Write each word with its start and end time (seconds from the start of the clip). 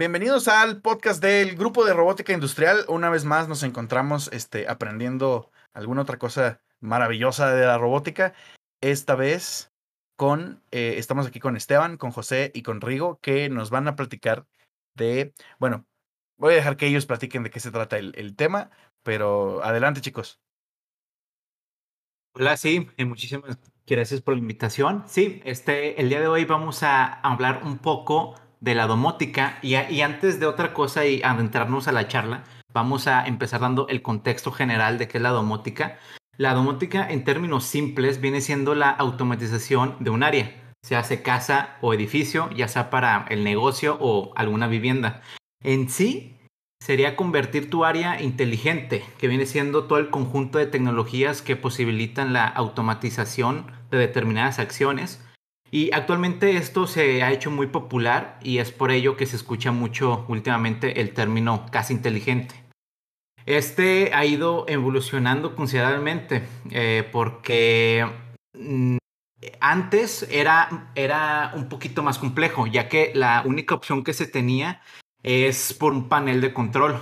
Bienvenidos 0.00 0.48
al 0.48 0.80
podcast 0.80 1.22
del 1.22 1.56
Grupo 1.56 1.84
de 1.84 1.92
Robótica 1.92 2.32
Industrial. 2.32 2.86
Una 2.88 3.10
vez 3.10 3.26
más 3.26 3.48
nos 3.48 3.62
encontramos 3.62 4.30
este, 4.32 4.66
aprendiendo 4.66 5.50
alguna 5.74 6.00
otra 6.00 6.16
cosa 6.18 6.62
maravillosa 6.80 7.54
de 7.54 7.66
la 7.66 7.76
robótica. 7.76 8.32
Esta 8.80 9.14
vez 9.14 9.74
con, 10.16 10.64
eh, 10.70 10.94
estamos 10.96 11.26
aquí 11.26 11.38
con 11.38 11.54
Esteban, 11.54 11.98
con 11.98 12.12
José 12.12 12.50
y 12.54 12.62
con 12.62 12.80
Rigo, 12.80 13.20
que 13.20 13.50
nos 13.50 13.68
van 13.68 13.88
a 13.88 13.94
platicar 13.94 14.46
de, 14.94 15.34
bueno, 15.58 15.84
voy 16.38 16.54
a 16.54 16.56
dejar 16.56 16.78
que 16.78 16.86
ellos 16.86 17.04
platiquen 17.04 17.42
de 17.42 17.50
qué 17.50 17.60
se 17.60 17.70
trata 17.70 17.98
el, 17.98 18.14
el 18.16 18.36
tema, 18.36 18.70
pero 19.02 19.62
adelante 19.62 20.00
chicos. 20.00 20.40
Hola, 22.32 22.56
sí, 22.56 22.88
y 22.96 23.04
muchísimas 23.04 23.58
gracias 23.86 24.22
por 24.22 24.32
la 24.32 24.40
invitación. 24.40 25.04
Sí, 25.06 25.42
este, 25.44 26.00
el 26.00 26.08
día 26.08 26.20
de 26.20 26.28
hoy 26.28 26.46
vamos 26.46 26.82
a 26.84 27.20
hablar 27.20 27.60
un 27.64 27.76
poco 27.76 28.34
de 28.60 28.74
la 28.74 28.86
domótica 28.86 29.58
y, 29.62 29.76
y, 29.76 30.02
antes 30.02 30.38
de 30.38 30.46
otra 30.46 30.72
cosa 30.74 31.06
y 31.06 31.22
adentrarnos 31.22 31.88
a 31.88 31.92
la 31.92 32.08
charla, 32.08 32.44
vamos 32.72 33.06
a 33.06 33.26
empezar 33.26 33.60
dando 33.60 33.88
el 33.88 34.02
contexto 34.02 34.52
general 34.52 34.98
de 34.98 35.08
qué 35.08 35.18
es 35.18 35.22
la 35.22 35.30
domótica. 35.30 35.98
La 36.36 36.54
domótica 36.54 37.10
en 37.10 37.24
términos 37.24 37.64
simples 37.64 38.20
viene 38.20 38.40
siendo 38.40 38.74
la 38.74 38.90
automatización 38.90 39.96
de 40.00 40.10
un 40.10 40.22
área, 40.22 40.74
se 40.82 40.96
hace 40.96 41.22
casa 41.22 41.76
o 41.80 41.92
edificio, 41.92 42.50
ya 42.50 42.68
sea 42.68 42.90
para 42.90 43.26
el 43.28 43.44
negocio 43.44 43.98
o 44.00 44.32
alguna 44.36 44.66
vivienda. 44.66 45.22
En 45.62 45.90
sí, 45.90 46.38
sería 46.82 47.16
convertir 47.16 47.68
tu 47.68 47.84
área 47.84 48.22
inteligente, 48.22 49.04
que 49.18 49.28
viene 49.28 49.44
siendo 49.44 49.84
todo 49.84 49.98
el 49.98 50.10
conjunto 50.10 50.58
de 50.58 50.66
tecnologías 50.66 51.42
que 51.42 51.56
posibilitan 51.56 52.32
la 52.32 52.46
automatización 52.46 53.70
de 53.90 53.98
determinadas 53.98 54.58
acciones 54.58 55.22
y 55.70 55.92
actualmente 55.92 56.56
esto 56.56 56.86
se 56.86 57.22
ha 57.22 57.32
hecho 57.32 57.50
muy 57.50 57.68
popular 57.68 58.38
y 58.42 58.58
es 58.58 58.72
por 58.72 58.90
ello 58.90 59.16
que 59.16 59.26
se 59.26 59.36
escucha 59.36 59.70
mucho 59.70 60.24
últimamente 60.28 61.00
el 61.00 61.14
término 61.14 61.66
casa 61.70 61.92
inteligente. 61.92 62.54
Este 63.46 64.12
ha 64.12 64.24
ido 64.24 64.64
evolucionando 64.68 65.54
considerablemente 65.54 66.42
eh, 66.70 67.08
porque 67.10 68.06
mm, 68.52 68.98
antes 69.60 70.26
era, 70.30 70.90
era 70.94 71.52
un 71.54 71.68
poquito 71.68 72.02
más 72.02 72.18
complejo, 72.18 72.66
ya 72.66 72.88
que 72.88 73.12
la 73.14 73.42
única 73.46 73.74
opción 73.74 74.04
que 74.04 74.12
se 74.12 74.26
tenía 74.26 74.82
es 75.22 75.72
por 75.72 75.92
un 75.92 76.08
panel 76.08 76.40
de 76.40 76.52
control 76.52 77.00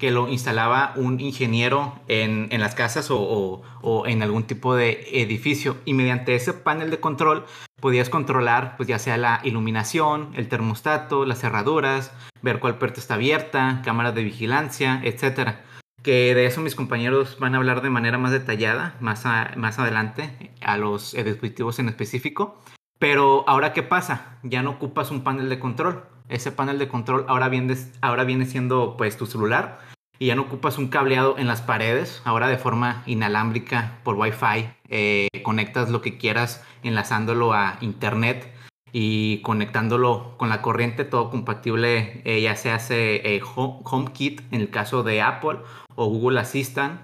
que 0.00 0.10
lo 0.10 0.28
instalaba 0.28 0.94
un 0.96 1.20
ingeniero 1.20 2.00
en, 2.08 2.48
en 2.50 2.60
las 2.62 2.74
casas 2.74 3.10
o, 3.10 3.62
o, 3.82 4.06
en 4.06 4.22
algún 4.22 4.44
tipo 4.44 4.74
de 4.74 5.06
edificio. 5.12 5.76
Y 5.84 5.92
mediante 5.92 6.34
ese 6.34 6.54
panel 6.54 6.90
de 6.90 7.00
control 7.00 7.44
podías 7.80 8.08
controlar, 8.08 8.78
pues 8.78 8.88
ya 8.88 8.98
sea 8.98 9.18
la 9.18 9.42
iluminación, 9.44 10.32
el 10.34 10.48
termostato, 10.48 11.26
las 11.26 11.40
cerraduras, 11.40 12.12
ver 12.40 12.60
cuál 12.60 12.78
puerta 12.78 12.98
está 12.98 13.14
abierta, 13.14 13.82
cámaras 13.84 14.14
de 14.14 14.24
vigilancia, 14.24 15.02
etc. 15.04 15.56
Que 16.02 16.34
de 16.34 16.46
eso 16.46 16.62
mis 16.62 16.74
compañeros 16.74 17.36
van 17.38 17.54
a 17.54 17.58
hablar 17.58 17.82
de 17.82 17.90
manera 17.90 18.16
más 18.16 18.32
detallada 18.32 18.96
más, 19.00 19.26
a, 19.26 19.52
más 19.56 19.78
adelante 19.78 20.50
a 20.62 20.78
los 20.78 21.12
dispositivos 21.12 21.78
en 21.78 21.90
específico. 21.90 22.58
Pero 22.98 23.44
ahora, 23.46 23.74
¿qué 23.74 23.82
pasa? 23.82 24.38
Ya 24.44 24.62
no 24.62 24.70
ocupas 24.70 25.10
un 25.10 25.24
panel 25.24 25.50
de 25.50 25.58
control. 25.58 26.04
Ese 26.30 26.52
panel 26.52 26.78
de 26.78 26.88
control 26.88 27.26
ahora 27.28 27.50
viene, 27.50 27.76
ahora 28.00 28.24
viene 28.24 28.46
siendo 28.46 28.96
pues 28.96 29.18
tu 29.18 29.26
celular 29.26 29.89
y 30.20 30.26
ya 30.26 30.34
no 30.34 30.42
ocupas 30.42 30.76
un 30.76 30.88
cableado 30.88 31.38
en 31.38 31.46
las 31.46 31.62
paredes, 31.62 32.20
ahora 32.24 32.48
de 32.48 32.58
forma 32.58 33.02
inalámbrica 33.06 33.98
por 34.04 34.16
Wi-Fi, 34.16 34.68
eh, 34.90 35.28
conectas 35.42 35.88
lo 35.88 36.02
que 36.02 36.18
quieras 36.18 36.62
enlazándolo 36.82 37.54
a 37.54 37.78
internet 37.80 38.52
y 38.92 39.40
conectándolo 39.40 40.34
con 40.36 40.50
la 40.50 40.60
corriente, 40.60 41.06
todo 41.06 41.30
compatible, 41.30 42.20
eh, 42.26 42.42
ya 42.42 42.54
se 42.54 42.70
hace 42.70 43.34
eh, 43.34 43.40
HomeKit 43.42 44.42
en 44.52 44.60
el 44.60 44.68
caso 44.68 45.02
de 45.02 45.22
Apple 45.22 45.60
o 45.94 46.06
Google 46.06 46.38
Assistant 46.38 47.00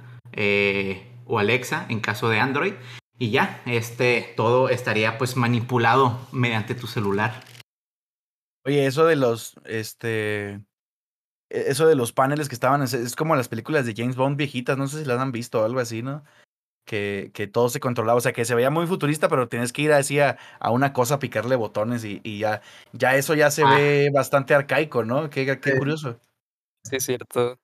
o 1.24 1.38
Alexa 1.38 1.86
en 1.88 2.00
caso 2.00 2.28
de 2.28 2.38
Android 2.38 2.74
y 3.18 3.30
ya, 3.30 3.62
este, 3.64 4.34
todo 4.36 4.68
estaría 4.68 5.16
pues 5.16 5.36
manipulado 5.36 6.20
mediante 6.32 6.74
tu 6.74 6.86
celular. 6.86 7.42
Oye, 8.66 8.84
eso 8.84 9.06
de 9.06 9.16
los, 9.16 9.54
este, 9.64 10.60
eso 11.50 11.86
de 11.86 11.94
los 11.94 12.12
paneles 12.12 12.48
que 12.48 12.54
estaban, 12.54 12.82
es, 12.82 13.16
como 13.16 13.36
las 13.36 13.48
películas 13.48 13.86
de 13.86 13.94
James 13.96 14.16
Bond 14.16 14.36
viejitas, 14.36 14.76
no 14.76 14.88
sé 14.88 15.00
si 15.00 15.04
las 15.04 15.20
han 15.20 15.32
visto 15.32 15.60
o 15.60 15.64
algo 15.64 15.80
así, 15.80 16.02
¿no? 16.02 16.24
Que, 16.84 17.30
que 17.34 17.46
todo 17.48 17.68
se 17.68 17.80
controlaba, 17.80 18.18
o 18.18 18.20
sea, 18.20 18.32
que 18.32 18.44
se 18.44 18.54
veía 18.54 18.70
muy 18.70 18.86
futurista, 18.86 19.28
pero 19.28 19.48
tienes 19.48 19.72
que 19.72 19.82
ir 19.82 19.92
así 19.92 20.20
a, 20.20 20.38
a 20.60 20.70
una 20.70 20.92
cosa, 20.92 21.16
a 21.16 21.18
picarle 21.18 21.56
botones 21.56 22.04
y, 22.04 22.20
y, 22.22 22.38
ya, 22.38 22.62
ya 22.92 23.16
eso 23.16 23.34
ya 23.34 23.50
se 23.50 23.64
ah. 23.64 23.74
ve 23.74 24.10
bastante 24.12 24.54
arcaico, 24.54 25.04
¿no? 25.04 25.28
Qué, 25.30 25.58
qué 25.60 25.78
curioso. 25.78 26.20
Sí, 26.84 26.96
es 26.96 27.04
cierto. 27.04 27.58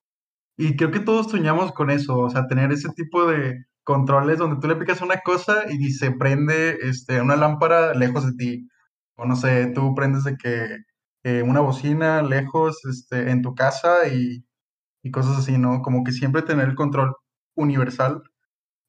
Y 0.56 0.76
creo 0.76 0.90
que 0.90 1.00
todos 1.00 1.30
soñamos 1.30 1.72
con 1.72 1.90
eso, 1.90 2.18
o 2.18 2.30
sea, 2.30 2.46
tener 2.46 2.72
ese 2.72 2.88
tipo 2.90 3.26
de 3.26 3.64
controles 3.84 4.38
donde 4.38 4.60
tú 4.60 4.68
le 4.68 4.76
picas 4.76 5.00
una 5.00 5.18
cosa 5.18 5.64
y 5.68 5.90
se 5.92 6.12
prende 6.12 6.78
este, 6.82 7.20
una 7.20 7.36
lámpara 7.36 7.94
lejos 7.94 8.26
de 8.26 8.32
ti. 8.34 8.68
O 9.16 9.24
no 9.24 9.36
sé, 9.36 9.66
tú 9.74 9.94
prendes 9.94 10.24
de 10.24 10.36
que 10.36 10.78
eh, 11.24 11.42
una 11.42 11.60
bocina 11.60 12.22
lejos 12.22 12.84
este, 12.84 13.30
en 13.30 13.42
tu 13.42 13.54
casa 13.54 14.08
y, 14.08 14.44
y, 15.02 15.10
cosas 15.10 15.38
así, 15.38 15.58
¿no? 15.58 15.82
Como 15.82 16.04
que 16.04 16.12
siempre 16.12 16.42
tener 16.42 16.68
el 16.68 16.74
control 16.74 17.16
universal. 17.54 18.22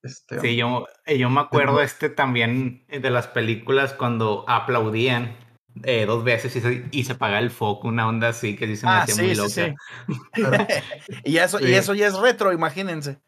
Este, 0.01 0.39
sí, 0.39 0.55
yo, 0.55 0.87
eh, 1.05 1.17
yo 1.17 1.29
me 1.29 1.41
acuerdo 1.41 1.77
de, 1.77 1.85
este 1.85 2.09
también 2.09 2.85
de 2.87 3.09
las 3.09 3.27
películas 3.27 3.93
cuando 3.93 4.45
aplaudían 4.47 5.37
eh, 5.83 6.05
dos 6.05 6.23
veces 6.23 6.55
y 6.55 6.61
se, 6.61 6.85
y 6.91 7.03
se 7.03 7.13
apagaba 7.13 7.39
el 7.39 7.51
foco, 7.51 7.87
una 7.87 8.07
onda 8.07 8.29
así 8.29 8.55
que 8.55 8.67
sí 8.67 8.75
se 8.75 8.85
me 8.85 8.91
ah, 8.91 9.01
hacía 9.03 9.15
sí, 9.15 9.21
muy 9.21 9.35
sí, 9.35 9.37
loca. 9.37 9.75
Sí. 10.07 10.15
y, 11.23 11.37
eso, 11.37 11.59
y 11.59 11.73
eso 11.73 11.95
ya 11.95 12.07
es 12.07 12.17
retro, 12.17 12.51
imagínense. 12.51 13.19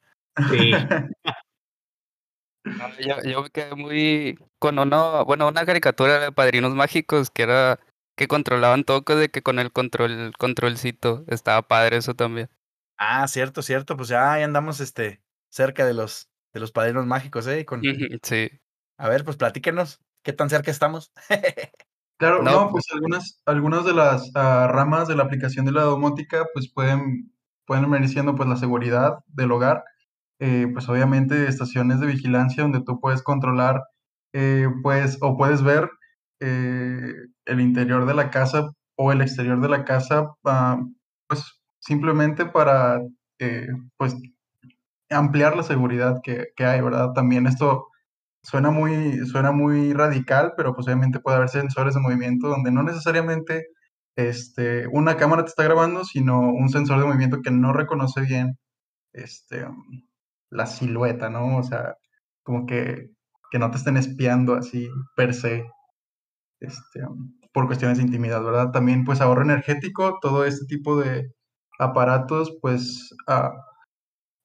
Sí. 0.52 0.72
yo, 3.08 3.24
yo 3.24 3.44
me 3.44 3.50
quedé 3.50 3.76
muy 3.76 4.38
con 4.60 4.78
uno, 4.78 5.26
bueno, 5.26 5.48
una 5.48 5.66
caricatura 5.66 6.20
de 6.20 6.32
Padrinos 6.32 6.76
Mágicos 6.76 7.30
que 7.30 7.44
era 7.44 7.80
que 8.16 8.28
controlaban 8.28 8.84
todo 8.84 9.02
de 9.16 9.30
que 9.30 9.42
con 9.42 9.60
el 9.60 9.72
control, 9.72 10.34
controlcito. 10.38 11.24
Estaba 11.28 11.68
padre 11.68 11.98
eso 11.98 12.16
también. 12.16 12.50
Ah, 12.98 13.28
cierto, 13.28 13.62
cierto. 13.62 13.98
Pues 13.98 14.10
ya 14.10 14.34
ahí 14.34 14.44
andamos 14.44 14.80
este, 14.80 15.22
cerca 15.50 15.86
de 15.86 15.94
los, 15.94 16.30
de 16.54 16.60
los 16.60 16.72
padrinos 16.72 17.06
mágicos, 17.06 17.48
¿eh? 17.48 17.66
Con... 17.66 17.82
Sí. 18.24 18.50
A 18.98 19.10
ver, 19.10 19.26
pues 19.26 19.36
platíquenos, 19.36 20.00
¿qué 20.24 20.32
tan 20.32 20.50
cerca 20.50 20.72
estamos? 20.72 21.12
claro, 22.18 22.42
no, 22.42 22.52
no, 22.52 22.70
pues 22.72 22.86
algunas, 22.94 23.42
algunas 23.46 23.84
de 23.84 23.94
las 23.94 24.30
uh, 24.30 24.68
ramas 24.68 25.10
de 25.10 25.16
la 25.16 25.24
aplicación 25.24 25.66
de 25.66 25.74
la 25.74 25.82
domótica, 25.84 26.46
pues 26.54 26.72
pueden, 26.72 27.34
pueden 27.66 27.92
venir 27.92 28.08
siendo 28.08 28.36
pues 28.36 28.48
la 28.48 28.56
seguridad 28.56 29.20
del 29.28 29.52
hogar, 29.52 29.84
eh, 30.40 30.68
pues 30.72 30.88
obviamente 30.88 31.48
estaciones 31.48 32.00
de 32.00 32.08
vigilancia 32.08 32.64
donde 32.64 32.82
tú 32.82 33.02
puedes 33.02 33.22
controlar, 33.22 33.84
eh, 34.32 34.70
pues, 34.82 35.18
o 35.20 35.36
puedes 35.36 35.62
ver 35.62 35.90
eh, 36.40 37.14
el 37.46 37.62
interior 37.62 38.06
de 38.06 38.14
la 38.14 38.30
casa 38.30 38.70
o 38.96 39.12
el 39.12 39.22
exterior 39.22 39.62
de 39.62 39.70
la 39.70 39.86
casa, 39.86 40.34
uh, 40.44 40.94
pues 41.28 41.62
simplemente 41.80 42.46
para 42.46 43.02
eh, 43.40 43.68
pues 43.98 44.16
ampliar 45.10 45.56
la 45.56 45.64
seguridad 45.64 46.22
que, 46.24 46.48
que, 46.56 46.66
hay, 46.66 46.82
¿verdad? 46.82 47.14
También 47.14 47.48
esto 47.48 47.88
suena 48.44 48.72
muy, 48.72 49.26
suena 49.28 49.52
muy 49.52 49.94
radical, 49.94 50.54
pero 50.58 50.74
pues 50.76 50.88
obviamente 50.88 51.20
puede 51.20 51.38
haber 51.38 51.50
sensores 51.50 51.96
de 51.96 52.02
movimiento 52.02 52.48
donde 52.48 52.72
no 52.72 52.84
necesariamente 52.84 53.68
este, 54.16 54.88
una 54.88 55.18
cámara 55.18 55.44
te 55.44 55.50
está 55.50 55.64
grabando, 55.64 56.06
sino 56.06 56.40
un 56.40 56.70
sensor 56.70 57.00
de 57.00 57.06
movimiento 57.06 57.42
que 57.42 57.52
no 57.52 57.74
reconoce 57.74 58.22
bien 58.22 58.58
este, 59.14 59.66
la 60.50 60.66
silueta, 60.66 61.30
¿no? 61.30 61.58
O 61.58 61.64
sea, 61.64 61.96
como 62.44 62.66
que, 62.66 63.10
que 63.52 63.60
no 63.60 63.72
te 63.72 63.78
estén 63.78 63.98
espiando 63.98 64.56
así 64.56 64.90
per 65.16 65.34
se 65.34 65.66
este, 66.60 67.02
por 67.54 67.68
cuestiones 67.68 67.98
de 67.98 68.04
intimidad, 68.04 68.44
¿verdad? 68.44 68.72
También 68.72 69.06
pues 69.06 69.22
ahorro 69.22 69.44
energético, 69.44 70.20
todo 70.22 70.46
este 70.46 70.66
tipo 70.66 71.00
de 71.00 71.32
aparatos, 71.80 72.58
pues 72.62 73.14
uh, 73.28 73.52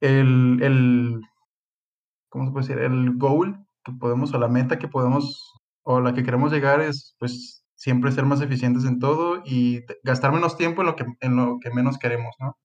el, 0.01 0.63
el, 0.63 1.21
¿cómo 2.29 2.47
se 2.47 2.53
puede 2.53 2.67
decir? 2.69 2.83
El 2.83 3.17
goal 3.17 3.67
que 3.85 3.93
podemos, 3.93 4.33
o 4.35 4.39
la 4.39 4.49
meta 4.49 4.79
que 4.79 4.89
podemos, 4.89 5.53
o 5.83 6.01
la 6.01 6.15
que 6.15 6.23
queremos 6.23 6.53
llegar 6.53 6.81
es 6.81 7.17
pues 7.19 7.65
siempre 7.77 8.13
ser 8.13 8.27
más 8.27 8.41
eficientes 8.43 8.85
en 8.85 8.99
todo 8.99 9.43
y 9.45 9.83
gastar 10.05 10.33
menos 10.33 10.57
tiempo 10.57 10.83
en 10.83 10.87
lo 10.87 10.97
que, 10.97 11.07
en 11.21 11.37
lo 11.37 11.59
que 11.61 11.71
menos 11.71 11.99
queremos, 11.99 12.35
¿no? 12.39 12.59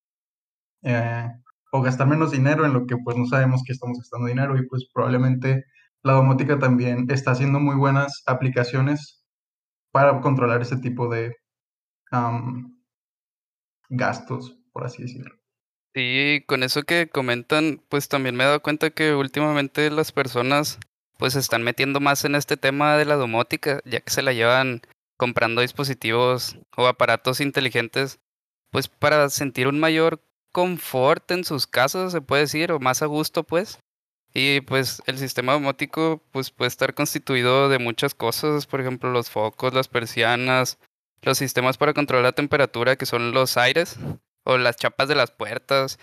Eh, 0.84 1.28
o 1.72 1.82
gastar 1.82 2.08
menos 2.08 2.32
dinero 2.32 2.66
en 2.66 2.74
lo 2.74 2.86
que 2.86 2.98
pues 3.04 3.18
no 3.18 3.26
sabemos 3.26 3.64
que 3.66 3.74
estamos 3.74 3.98
gastando 3.98 4.28
dinero 4.28 4.58
y 4.58 4.68
pues 4.68 4.88
probablemente 4.94 5.66
la 6.04 6.14
domótica 6.14 6.60
también 6.60 7.08
está 7.10 7.32
haciendo 7.32 7.60
muy 7.60 7.76
buenas 7.76 8.24
aplicaciones 8.28 9.25
para 9.96 10.20
controlar 10.20 10.62
ese 10.62 10.76
tipo 10.76 11.08
de 11.08 11.38
gastos, 13.88 14.58
por 14.74 14.86
así 14.86 15.04
decirlo. 15.04 15.34
Sí, 15.94 16.44
con 16.48 16.64
eso 16.64 16.84
que 16.84 17.08
comentan, 17.08 17.82
pues 17.88 18.10
también 18.10 18.36
me 18.36 18.44
he 18.44 18.48
dado 18.48 18.62
cuenta 18.62 18.90
que 18.90 19.16
últimamente 19.16 19.90
las 19.90 20.12
personas 20.12 20.80
pues 21.18 21.32
se 21.32 21.40
están 21.40 21.64
metiendo 21.64 22.02
más 22.02 22.26
en 22.26 22.36
este 22.36 22.58
tema 22.58 22.98
de 22.98 23.06
la 23.06 23.16
domótica, 23.16 23.80
ya 23.86 24.02
que 24.02 24.12
se 24.12 24.22
la 24.22 24.34
llevan 24.34 24.82
comprando 25.16 25.62
dispositivos 25.62 26.58
o 26.76 26.88
aparatos 26.88 27.40
inteligentes, 27.40 28.20
pues 28.72 28.90
para 28.90 29.30
sentir 29.30 29.70
un 29.70 29.80
mayor 29.80 30.22
confort 30.52 31.32
en 31.32 31.46
sus 31.46 31.68
casas, 31.68 32.12
se 32.12 32.20
puede 32.20 32.42
decir, 32.42 32.74
o 32.74 32.82
más 32.82 33.02
a 33.02 33.06
gusto, 33.06 33.44
pues. 33.44 33.80
Y 34.38 34.60
pues 34.60 35.02
el 35.06 35.18
sistema 35.18 35.54
domótico 35.54 36.22
pues 36.32 36.52
puede 36.52 36.68
estar 36.68 36.94
constituido 36.94 37.70
de 37.70 37.80
muchas 37.80 38.14
cosas, 38.14 38.66
por 38.68 38.82
ejemplo, 38.82 39.10
los 39.10 39.30
focos, 39.30 39.74
las 39.74 39.88
persianas, 39.88 40.78
los 41.22 41.38
sistemas 41.38 41.78
para 41.78 41.94
controlar 41.94 42.26
la 42.26 42.32
temperatura 42.34 42.98
que 42.98 43.06
son 43.06 43.32
los 43.32 43.56
aires 43.56 43.98
o 44.44 44.58
las 44.58 44.76
chapas 44.76 45.08
de 45.08 45.16
las 45.16 45.32
puertas, 45.32 46.00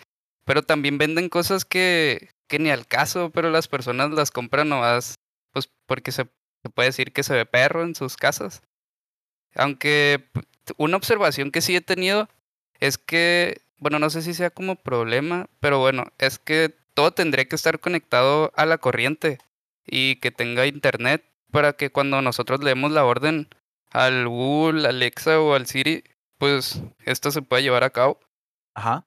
pero 0.47 0.63
también 0.63 0.97
venden 0.97 1.29
cosas 1.29 1.67
que, 1.67 2.31
que 2.49 2.59
ni 2.59 2.71
al 2.71 2.87
caso, 2.87 3.29
pero 3.29 3.51
las 3.51 3.69
personas 3.69 4.11
las 4.13 4.31
compran 4.31 4.71
nomás 4.71 5.17
pues 5.53 5.71
porque 5.85 6.11
se, 6.11 6.27
se 6.63 6.71
puede 6.71 6.89
decir 6.89 7.13
que 7.13 7.25
se 7.25 7.35
ve 7.35 7.45
perro 7.45 7.83
en 7.83 7.95
sus 7.95 8.17
casas. 8.17 8.63
Aunque 9.55 10.31
una 10.79 10.97
observación 10.97 11.51
que 11.51 11.61
sí 11.61 11.77
he 11.77 11.83
tenido 11.83 12.31
es 12.81 12.97
que, 12.97 13.61
bueno, 13.77 13.99
no 13.99 14.09
sé 14.09 14.23
si 14.23 14.33
sea 14.33 14.49
como 14.49 14.77
problema, 14.77 15.51
pero 15.61 15.81
bueno, 15.81 16.07
es 16.17 16.39
que 16.39 16.82
todo 16.95 17.13
tendría 17.13 17.47
que 17.47 17.57
estar 17.57 17.81
conectado 17.81 18.53
a 18.57 18.67
la 18.67 18.79
corriente 18.79 19.39
y 19.87 20.17
que 20.17 20.31
tenga 20.31 20.67
internet 20.67 21.25
para 21.51 21.75
que 21.75 21.91
cuando 21.91 22.23
nosotros 22.23 22.63
leemos 22.63 22.93
la 22.93 23.05
orden 23.05 23.49
al 23.91 24.27
Google, 24.29 24.89
Alexa 24.89 25.41
o 25.41 25.55
al 25.55 25.67
Siri, 25.67 26.05
pues 26.39 26.83
esto 27.05 27.31
se 27.31 27.43
pueda 27.43 27.63
llevar 27.63 27.85
a 27.85 27.91
cabo. 27.91 28.19
Ajá. 28.75 29.07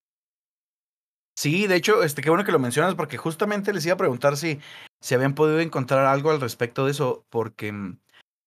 Sí, 1.38 1.68
de 1.68 1.76
hecho, 1.76 2.02
este, 2.04 2.22
qué 2.22 2.30
bueno 2.30 2.46
que 2.46 2.52
lo 2.52 2.60
mencionas 2.60 2.96
porque 2.96 3.18
justamente 3.18 3.74
les 3.74 3.86
iba 3.86 3.96
a 3.96 3.98
preguntar 3.98 4.38
si, 4.38 4.62
si 5.02 5.16
habían 5.16 5.36
podido 5.36 5.60
encontrar 5.60 6.06
algo 6.06 6.32
al 6.32 6.40
respecto 6.40 6.86
de 6.86 6.92
eso, 6.92 7.26
porque 7.30 7.74
mm, 7.74 8.00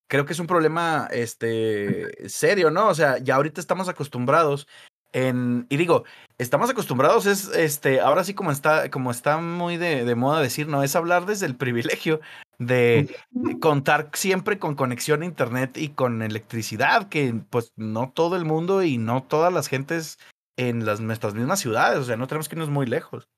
creo 0.09 0.25
que 0.25 0.33
es 0.33 0.39
un 0.39 0.47
problema 0.47 1.07
este, 1.13 2.29
serio, 2.31 2.71
¿no? 2.71 2.89
O 2.89 2.95
sea, 2.95 3.19
ya 3.19 3.35
ahorita 3.35 3.61
estamos 3.61 3.89
acostumbrados 3.91 4.67
en, 5.13 5.67
y 5.69 5.77
digo, 5.77 6.05
estamos 6.39 6.71
acostumbrados, 6.71 7.27
es 7.27 7.49
este, 7.49 8.01
ahora 8.01 8.25
sí 8.25 8.35
como 8.35 8.51
está, 8.51 8.91
como 8.91 9.11
está 9.11 9.39
muy 9.39 9.77
de, 9.77 10.15
moda 10.15 10.41
decir, 10.41 10.69
no, 10.69 10.83
es 10.83 10.97
hablar 10.97 11.27
desde 11.27 11.47
el 11.47 11.57
privilegio 11.57 12.21
de 12.59 13.15
contar 13.61 14.11
siempre 14.15 14.59
con 14.59 14.75
conexión 14.75 15.23
a 15.23 15.27
internet 15.27 15.79
y 15.79 15.91
con 15.91 16.23
electricidad, 16.23 17.09
que 17.09 17.35
pues 17.51 17.73
no 17.77 18.11
todo 18.11 18.37
el 18.37 18.45
mundo 18.45 18.83
y 18.83 18.99
no 18.99 19.23
todas 19.23 19.53
las 19.53 19.69
gentes 19.69 20.19
en 20.57 20.81
nuestras 20.81 21.35
mismas 21.35 21.61
ciudades, 21.61 21.99
o 21.99 22.05
sea, 22.05 22.17
no 22.17 22.27
tenemos 22.27 22.49
que 22.49 22.57
irnos 22.57 22.71
muy 22.71 22.87
lejos. 22.87 23.29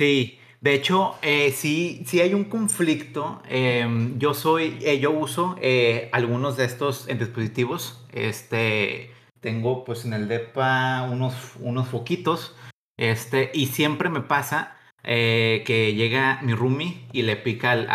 Sí, 0.00 0.38
de 0.60 0.74
hecho, 0.74 1.16
eh, 1.22 1.52
sí, 1.52 2.02
sí 2.06 2.20
hay 2.20 2.34
un 2.34 2.44
conflicto. 2.44 3.42
Em, 3.48 4.18
yo 4.18 4.34
soy, 4.34 4.78
eh, 4.82 4.98
yo 4.98 5.10
uso 5.10 5.56
eh, 5.60 6.08
algunos 6.12 6.56
de 6.56 6.64
estos 6.64 7.06
dispositivos. 7.06 8.04
Este, 8.12 9.10
tengo 9.40 9.84
pues 9.84 10.04
en 10.04 10.12
el 10.12 10.28
DEPA 10.28 11.08
unos, 11.10 11.34
unos 11.60 11.88
foquitos. 11.88 12.54
Este, 12.98 13.50
y 13.54 13.66
siempre 13.66 14.08
me 14.08 14.20
pasa 14.20 14.76
que 15.04 15.94
llega 15.96 16.40
mi 16.42 16.52
roomie 16.52 17.06
y 17.12 17.22
le 17.22 17.36
pica 17.36 17.72
al, 17.72 17.88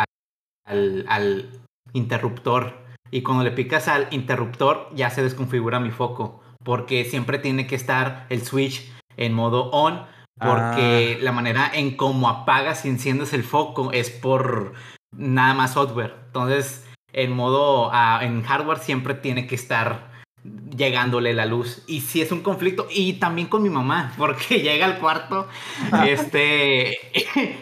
al, 0.65 1.05
al 1.07 1.61
interruptor. 1.93 2.81
Y 3.11 3.21
cuando 3.21 3.43
le 3.43 3.51
picas 3.51 3.87
al 3.87 4.07
interruptor 4.11 4.89
ya 4.95 5.09
se 5.09 5.21
desconfigura 5.21 5.79
mi 5.79 5.91
foco 5.91 6.43
porque 6.63 7.05
siempre 7.05 7.37
tiene 7.39 7.67
que 7.67 7.75
estar 7.75 8.25
el 8.29 8.43
switch 8.43 8.91
en 9.17 9.33
modo 9.33 9.69
on, 9.71 10.05
porque 10.39 11.17
ah. 11.17 11.23
la 11.23 11.31
manera 11.31 11.71
en 11.73 11.95
cómo 11.95 12.29
apagas 12.29 12.85
y 12.85 12.89
enciendes 12.89 13.33
el 13.33 13.43
foco 13.43 13.91
es 13.91 14.09
por 14.09 14.73
nada 15.11 15.53
más 15.53 15.73
software. 15.73 16.15
Entonces, 16.27 16.87
en 17.11 17.31
modo, 17.31 17.89
ah, 17.93 18.19
en 18.23 18.41
hardware 18.43 18.79
siempre 18.79 19.13
tiene 19.13 19.45
que 19.45 19.55
estar 19.55 20.11
llegándole 20.75 21.33
la 21.33 21.45
luz. 21.45 21.83
Y 21.87 22.01
si 22.01 22.21
es 22.21 22.31
un 22.31 22.41
conflicto, 22.41 22.87
y 22.91 23.13
también 23.13 23.47
con 23.47 23.63
mi 23.63 23.69
mamá, 23.69 24.13
porque 24.17 24.59
llega 24.61 24.85
al 24.85 24.99
cuarto 24.99 25.47
este, 26.05 26.97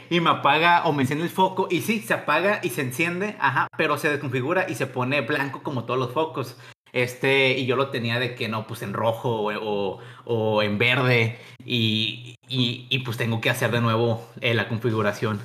y 0.09 0.19
me 0.19 0.29
apaga 0.29 0.85
o 0.85 0.93
me 0.93 1.03
enciende 1.03 1.25
el 1.25 1.29
foco, 1.29 1.67
y 1.69 1.81
sí, 1.81 1.99
se 1.99 2.13
apaga 2.13 2.59
y 2.63 2.69
se 2.69 2.81
enciende, 2.81 3.35
ajá, 3.39 3.67
pero 3.77 3.97
se 3.97 4.09
desconfigura 4.09 4.65
y 4.69 4.75
se 4.75 4.87
pone 4.87 5.21
blanco 5.21 5.61
como 5.63 5.85
todos 5.85 5.99
los 5.99 6.11
focos. 6.11 6.57
Este, 6.93 7.57
y 7.57 7.65
yo 7.65 7.77
lo 7.77 7.89
tenía 7.89 8.19
de 8.19 8.35
que 8.35 8.49
no, 8.49 8.67
pues 8.67 8.81
en 8.81 8.93
rojo 8.93 9.43
o, 9.43 9.99
o, 10.25 10.61
en 10.61 10.77
verde. 10.77 11.39
Y, 11.63 12.35
y, 12.49 12.99
pues 12.99 13.15
tengo 13.15 13.39
que 13.39 13.49
hacer 13.49 13.71
de 13.71 13.79
nuevo 13.79 14.27
eh, 14.41 14.53
la 14.53 14.67
configuración. 14.67 15.39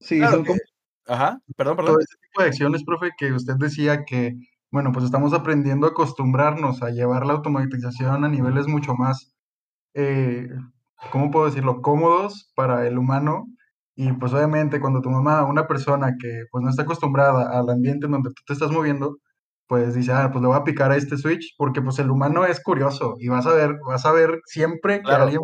Sí, 0.00 0.20
son 0.20 0.44
como. 0.44 0.58
Ajá, 1.06 1.38
perdón, 1.56 1.76
perdón. 1.76 1.94
Todo 1.94 2.00
este 2.00 2.16
tipo 2.16 2.42
de 2.42 2.48
acciones, 2.48 2.84
profe, 2.84 3.10
que 3.18 3.32
usted 3.32 3.54
decía 3.58 4.04
que, 4.04 4.36
bueno, 4.76 4.92
pues 4.92 5.06
estamos 5.06 5.32
aprendiendo 5.32 5.86
a 5.86 5.90
acostumbrarnos 5.90 6.82
a 6.82 6.90
llevar 6.90 7.24
la 7.24 7.32
automatización 7.32 8.24
a 8.24 8.28
niveles 8.28 8.68
mucho 8.68 8.94
más, 8.94 9.34
eh, 9.94 10.50
¿cómo 11.10 11.30
puedo 11.30 11.46
decirlo?, 11.46 11.80
cómodos 11.80 12.52
para 12.54 12.86
el 12.86 12.98
humano. 12.98 13.46
Y 13.94 14.12
pues 14.12 14.34
obviamente 14.34 14.78
cuando 14.78 15.00
tu 15.00 15.08
mamá, 15.08 15.44
una 15.44 15.66
persona 15.66 16.14
que 16.20 16.42
pues 16.50 16.62
no 16.62 16.68
está 16.68 16.82
acostumbrada 16.82 17.58
al 17.58 17.70
ambiente 17.70 18.04
en 18.04 18.12
donde 18.12 18.28
tú 18.28 18.42
te 18.46 18.52
estás 18.52 18.70
moviendo, 18.70 19.16
pues 19.66 19.94
dice, 19.94 20.12
ah, 20.12 20.28
pues 20.30 20.42
le 20.42 20.48
voy 20.48 20.58
a 20.58 20.64
picar 20.64 20.90
a 20.92 20.96
este 20.96 21.16
switch, 21.16 21.54
porque 21.56 21.80
pues 21.80 21.98
el 21.98 22.10
humano 22.10 22.44
es 22.44 22.62
curioso 22.62 23.14
y 23.18 23.28
vas 23.28 23.46
a 23.46 23.54
ver, 23.54 23.78
vas 23.88 24.04
a 24.04 24.12
ver 24.12 24.42
siempre 24.44 25.00
que 25.02 25.10
alguien 25.10 25.40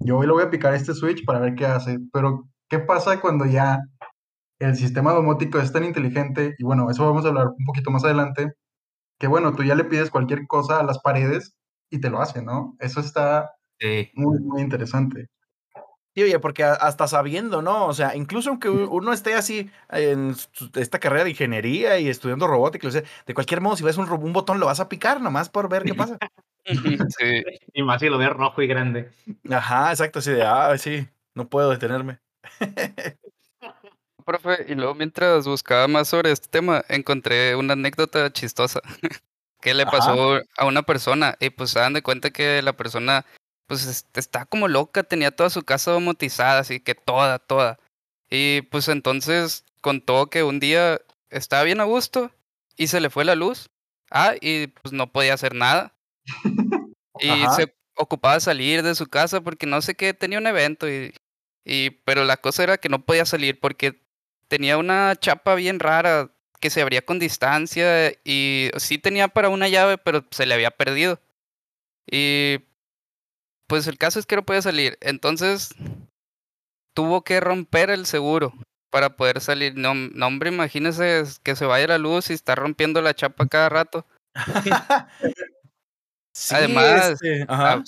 yo 0.00 0.18
hoy 0.18 0.26
le 0.26 0.32
voy 0.32 0.42
a 0.42 0.50
picar 0.50 0.72
a 0.72 0.76
este 0.76 0.94
switch 0.94 1.24
para 1.24 1.38
ver 1.38 1.54
qué 1.54 1.64
hace, 1.66 2.00
pero 2.12 2.48
¿qué 2.68 2.80
pasa 2.80 3.20
cuando 3.20 3.46
ya 3.46 3.78
el 4.62 4.76
sistema 4.76 5.12
domótico 5.12 5.58
es 5.58 5.72
tan 5.72 5.84
inteligente? 5.84 6.54
Y 6.58 6.64
bueno, 6.64 6.90
eso 6.90 7.04
vamos 7.06 7.24
a 7.24 7.28
hablar 7.28 7.48
un 7.48 7.64
poquito 7.64 7.90
más 7.90 8.04
adelante, 8.04 8.52
que 9.18 9.26
bueno, 9.26 9.54
tú 9.54 9.62
ya 9.62 9.74
le 9.74 9.84
pides 9.84 10.10
cualquier 10.10 10.46
cosa 10.46 10.80
a 10.80 10.84
las 10.84 10.98
paredes 11.00 11.54
y 11.90 12.00
te 12.00 12.10
lo 12.10 12.20
hace, 12.20 12.42
¿no? 12.42 12.76
Eso 12.80 13.00
está 13.00 13.50
muy, 14.14 14.38
muy 14.40 14.62
interesante. 14.62 15.28
Sí, 16.14 16.22
oye, 16.22 16.38
porque 16.38 16.62
hasta 16.62 17.08
sabiendo, 17.08 17.62
¿no? 17.62 17.86
O 17.86 17.94
sea, 17.94 18.14
incluso 18.14 18.50
aunque 18.50 18.68
uno 18.68 19.12
esté 19.14 19.34
así 19.34 19.70
en 19.90 20.34
esta 20.74 20.98
carrera 20.98 21.24
de 21.24 21.30
ingeniería 21.30 21.98
y 21.98 22.08
estudiando 22.08 22.46
robótica, 22.46 22.88
de 22.90 23.34
cualquier 23.34 23.62
modo, 23.62 23.76
si 23.76 23.84
ves 23.84 23.96
un, 23.96 24.10
un 24.10 24.32
botón, 24.32 24.60
lo 24.60 24.66
vas 24.66 24.80
a 24.80 24.90
picar 24.90 25.22
nomás 25.22 25.48
por 25.48 25.70
ver 25.70 25.84
qué 25.84 25.94
pasa. 25.94 26.18
sí. 27.18 27.42
Y 27.72 27.82
más 27.82 28.00
si 28.00 28.10
lo 28.10 28.18
ves 28.18 28.28
rojo 28.30 28.60
y 28.60 28.66
grande. 28.66 29.10
Ajá, 29.50 29.90
exacto, 29.90 30.18
así 30.18 30.32
de, 30.32 30.42
ah, 30.42 30.76
sí, 30.76 31.08
no 31.34 31.48
puedo 31.48 31.70
detenerme. 31.70 32.20
Profe, 34.24 34.66
y 34.68 34.74
luego 34.74 34.94
mientras 34.94 35.46
buscaba 35.46 35.88
más 35.88 36.08
sobre 36.08 36.30
este 36.30 36.48
tema, 36.48 36.84
encontré 36.88 37.56
una 37.56 37.74
anécdota 37.74 38.32
chistosa 38.32 38.80
que 39.60 39.74
le 39.74 39.86
pasó 39.86 40.40
a 40.56 40.66
una 40.66 40.82
persona 40.82 41.36
y 41.40 41.50
pues 41.50 41.70
se 41.70 41.78
dan 41.78 41.92
de 41.92 42.02
cuenta 42.02 42.30
que 42.30 42.62
la 42.62 42.72
persona 42.72 43.24
pues 43.66 44.06
está 44.14 44.44
como 44.44 44.68
loca, 44.68 45.02
tenía 45.02 45.30
toda 45.30 45.48
su 45.48 45.62
casa 45.62 45.92
domotizada, 45.92 46.60
así 46.60 46.80
que 46.80 46.94
toda, 46.94 47.38
toda. 47.38 47.78
Y 48.28 48.62
pues 48.62 48.88
entonces 48.88 49.64
contó 49.80 50.28
que 50.28 50.42
un 50.42 50.60
día 50.60 51.00
estaba 51.30 51.62
bien 51.62 51.80
a 51.80 51.84
gusto 51.84 52.30
y 52.76 52.88
se 52.88 53.00
le 53.00 53.08
fue 53.08 53.24
la 53.24 53.34
luz. 53.34 53.70
Ah, 54.10 54.34
y 54.40 54.66
pues 54.66 54.92
no 54.92 55.10
podía 55.10 55.34
hacer 55.34 55.54
nada. 55.54 55.94
y 57.20 57.28
se 57.56 57.74
ocupaba 57.94 58.34
de 58.34 58.40
salir 58.40 58.82
de 58.82 58.94
su 58.94 59.06
casa 59.06 59.40
porque 59.40 59.66
no 59.66 59.80
sé 59.80 59.94
qué, 59.94 60.12
tenía 60.12 60.38
un 60.38 60.46
evento 60.46 60.88
y, 60.88 61.14
y, 61.64 61.90
pero 62.04 62.24
la 62.24 62.36
cosa 62.36 62.62
era 62.62 62.78
que 62.78 62.88
no 62.88 63.04
podía 63.04 63.24
salir 63.24 63.58
porque 63.60 64.01
tenía 64.52 64.76
una 64.76 65.16
chapa 65.16 65.54
bien 65.54 65.80
rara 65.80 66.28
que 66.60 66.68
se 66.68 66.82
abría 66.82 67.00
con 67.00 67.18
distancia 67.18 68.12
y 68.22 68.70
sí 68.76 68.98
tenía 68.98 69.28
para 69.28 69.48
una 69.48 69.66
llave, 69.66 69.96
pero 69.96 70.26
se 70.30 70.44
le 70.44 70.52
había 70.52 70.70
perdido. 70.70 71.18
Y 72.06 72.58
pues 73.66 73.86
el 73.86 73.96
caso 73.96 74.18
es 74.18 74.26
que 74.26 74.36
no 74.36 74.44
puede 74.44 74.60
salir. 74.60 74.98
Entonces 75.00 75.70
tuvo 76.94 77.24
que 77.24 77.40
romper 77.40 77.88
el 77.88 78.04
seguro 78.04 78.52
para 78.90 79.16
poder 79.16 79.40
salir. 79.40 79.74
No, 79.74 79.92
hombre, 80.26 80.50
imagínese 80.50 81.24
que 81.42 81.56
se 81.56 81.64
vaya 81.64 81.86
la 81.86 81.96
luz 81.96 82.28
y 82.28 82.34
está 82.34 82.54
rompiendo 82.54 83.00
la 83.00 83.14
chapa 83.14 83.46
cada 83.46 83.70
rato. 83.70 84.06
Además, 86.50 87.08
este, 87.22 87.46
ah, 87.48 87.82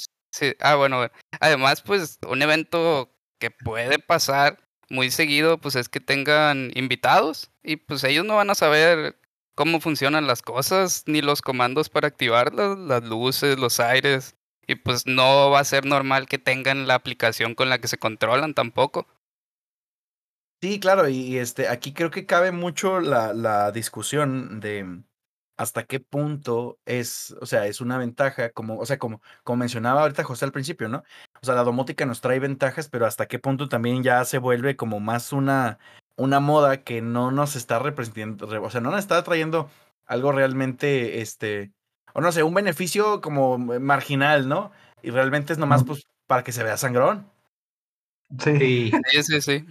ah, 0.61 0.75
bueno, 0.76 1.11
además, 1.40 1.83
pues 1.83 2.18
un 2.26 2.40
evento 2.40 3.11
que 3.38 3.50
puede 3.50 3.99
pasar 3.99 4.63
muy 4.95 5.11
seguido, 5.11 5.59
pues 5.59 5.77
es 5.77 5.89
que 5.89 6.01
tengan 6.01 6.71
invitados 6.75 7.51
y 7.63 7.77
pues 7.77 8.05
ellos 8.05 8.25
no 8.25 8.37
van 8.37 8.51
a 8.51 8.55
saber 8.55 9.19
cómo 9.55 9.81
funcionan 9.81 10.27
las 10.27 10.43
cosas, 10.43 11.05
ni 11.07 11.21
los 11.21 11.43
comandos 11.43 11.89
para 11.89 12.09
activarlas, 12.09 12.79
las 12.79 13.03
luces, 13.05 13.59
los 13.59 13.81
aires. 13.81 14.37
Y 14.67 14.77
pues 14.77 15.07
no 15.07 15.51
va 15.51 15.61
a 15.61 15.65
ser 15.65 15.85
normal 15.85 16.27
que 16.27 16.39
tengan 16.39 16.87
la 16.87 16.95
aplicación 16.95 17.55
con 17.55 17.69
la 17.69 17.79
que 17.79 17.89
se 17.89 17.99
controlan 17.99 18.55
tampoco. 18.55 19.07
Sí, 20.63 20.81
claro, 20.81 21.09
y, 21.09 21.37
este, 21.37 21.69
aquí 21.69 21.93
creo 21.93 22.11
que 22.11 22.25
cabe 22.25 22.51
mucho 22.51 23.01
la, 23.01 23.35
la 23.35 23.71
discusión 23.71 24.61
de 24.61 25.03
hasta 25.57 25.85
qué 25.85 26.01
punto 26.01 26.79
es, 26.85 27.37
o 27.41 27.47
sea, 27.47 27.67
es 27.67 27.81
una 27.81 27.99
ventaja, 27.99 28.51
como, 28.51 28.79
o 28.79 28.87
sea, 28.87 28.99
como, 28.99 29.23
como 29.45 29.59
mencionaba 29.59 30.03
ahorita 30.03 30.25
José 30.25 30.45
al 30.45 30.53
principio, 30.53 30.89
¿no? 30.89 31.05
O 31.43 31.47
sea, 31.47 31.55
la 31.55 31.64
domótica 31.64 32.07
nos 32.07 32.21
trae 32.21 32.38
ventajas, 32.38 32.88
pero 32.88 33.07
hasta 33.07 33.26
qué 33.26 33.38
punto 33.38 33.69
también 33.69 34.03
ya 34.03 34.25
se 34.25 34.38
vuelve 34.38 34.76
como 34.76 35.00
más 35.00 35.33
una, 35.33 35.79
una 36.17 36.41
moda 36.41 36.83
que 36.83 37.03
no 37.03 37.31
nos 37.31 37.57
está 37.57 37.79
representando, 37.79 38.47
o 38.62 38.71
sea, 38.71 38.81
no 38.81 38.91
nos 38.91 39.00
está 39.00 39.23
trayendo 39.23 39.69
algo 40.07 40.33
realmente, 40.33 41.21
este, 41.21 41.73
o 42.12 42.21
no 42.21 42.33
sé, 42.33 42.43
un 42.43 42.55
beneficio 42.55 43.21
como 43.21 43.59
marginal, 43.59 44.49
¿no? 44.49 44.73
Y 45.03 45.11
realmente 45.11 45.53
es 45.53 45.59
nomás 45.59 45.85
pues 45.85 46.03
para 46.26 46.45
que 46.45 46.53
se 46.53 46.62
vea 46.62 46.76
sangrón. 46.76 47.31
Sí. 48.38 48.91
Sí, 49.11 49.23
sí, 49.23 49.41
sí. 49.41 49.67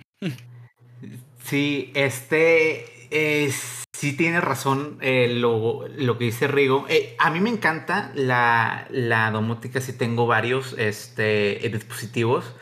Sí, 1.43 1.91
este 1.95 3.45
es 3.45 3.82
sí 4.03 4.11
tiene 4.11 4.41
razón 4.41 4.97
eh, 4.99 5.29
lo, 5.29 5.87
lo, 5.87 6.17
que 6.17 6.25
dice 6.25 6.49
Rigo. 6.49 6.85
Eh, 6.89 7.15
a 7.19 7.29
mí 7.29 7.39
me 7.39 7.49
encanta 7.49 8.11
la, 8.15 8.85
la 8.89 9.31
domótica, 9.31 9.79
sí 9.79 9.93
tengo 9.93 10.27
varios 10.27 10.75
este, 10.77 11.57
dispositivos. 11.71 12.53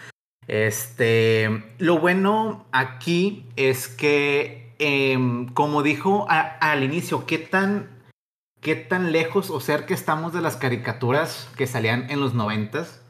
Este, 0.46 1.50
lo 1.80 1.98
bueno 1.98 2.68
aquí 2.72 3.48
es 3.56 3.88
que, 3.88 4.76
em, 4.78 5.48
como 5.48 5.82
dijo 5.82 6.28
al 6.30 6.84
inicio, 6.84 7.26
¿qué 7.26 7.40
tan, 7.40 7.90
¿qué 8.60 8.76
tan 8.76 9.12
lejos 9.12 9.50
o 9.50 9.60
cerca 9.60 9.96
estamos 9.96 10.34
de 10.34 10.42
las 10.42 10.58
caricaturas 10.58 11.50
que 11.58 11.66
salían 11.66 12.12
en 12.12 12.20
los 12.20 12.36
noventas? 12.36 13.02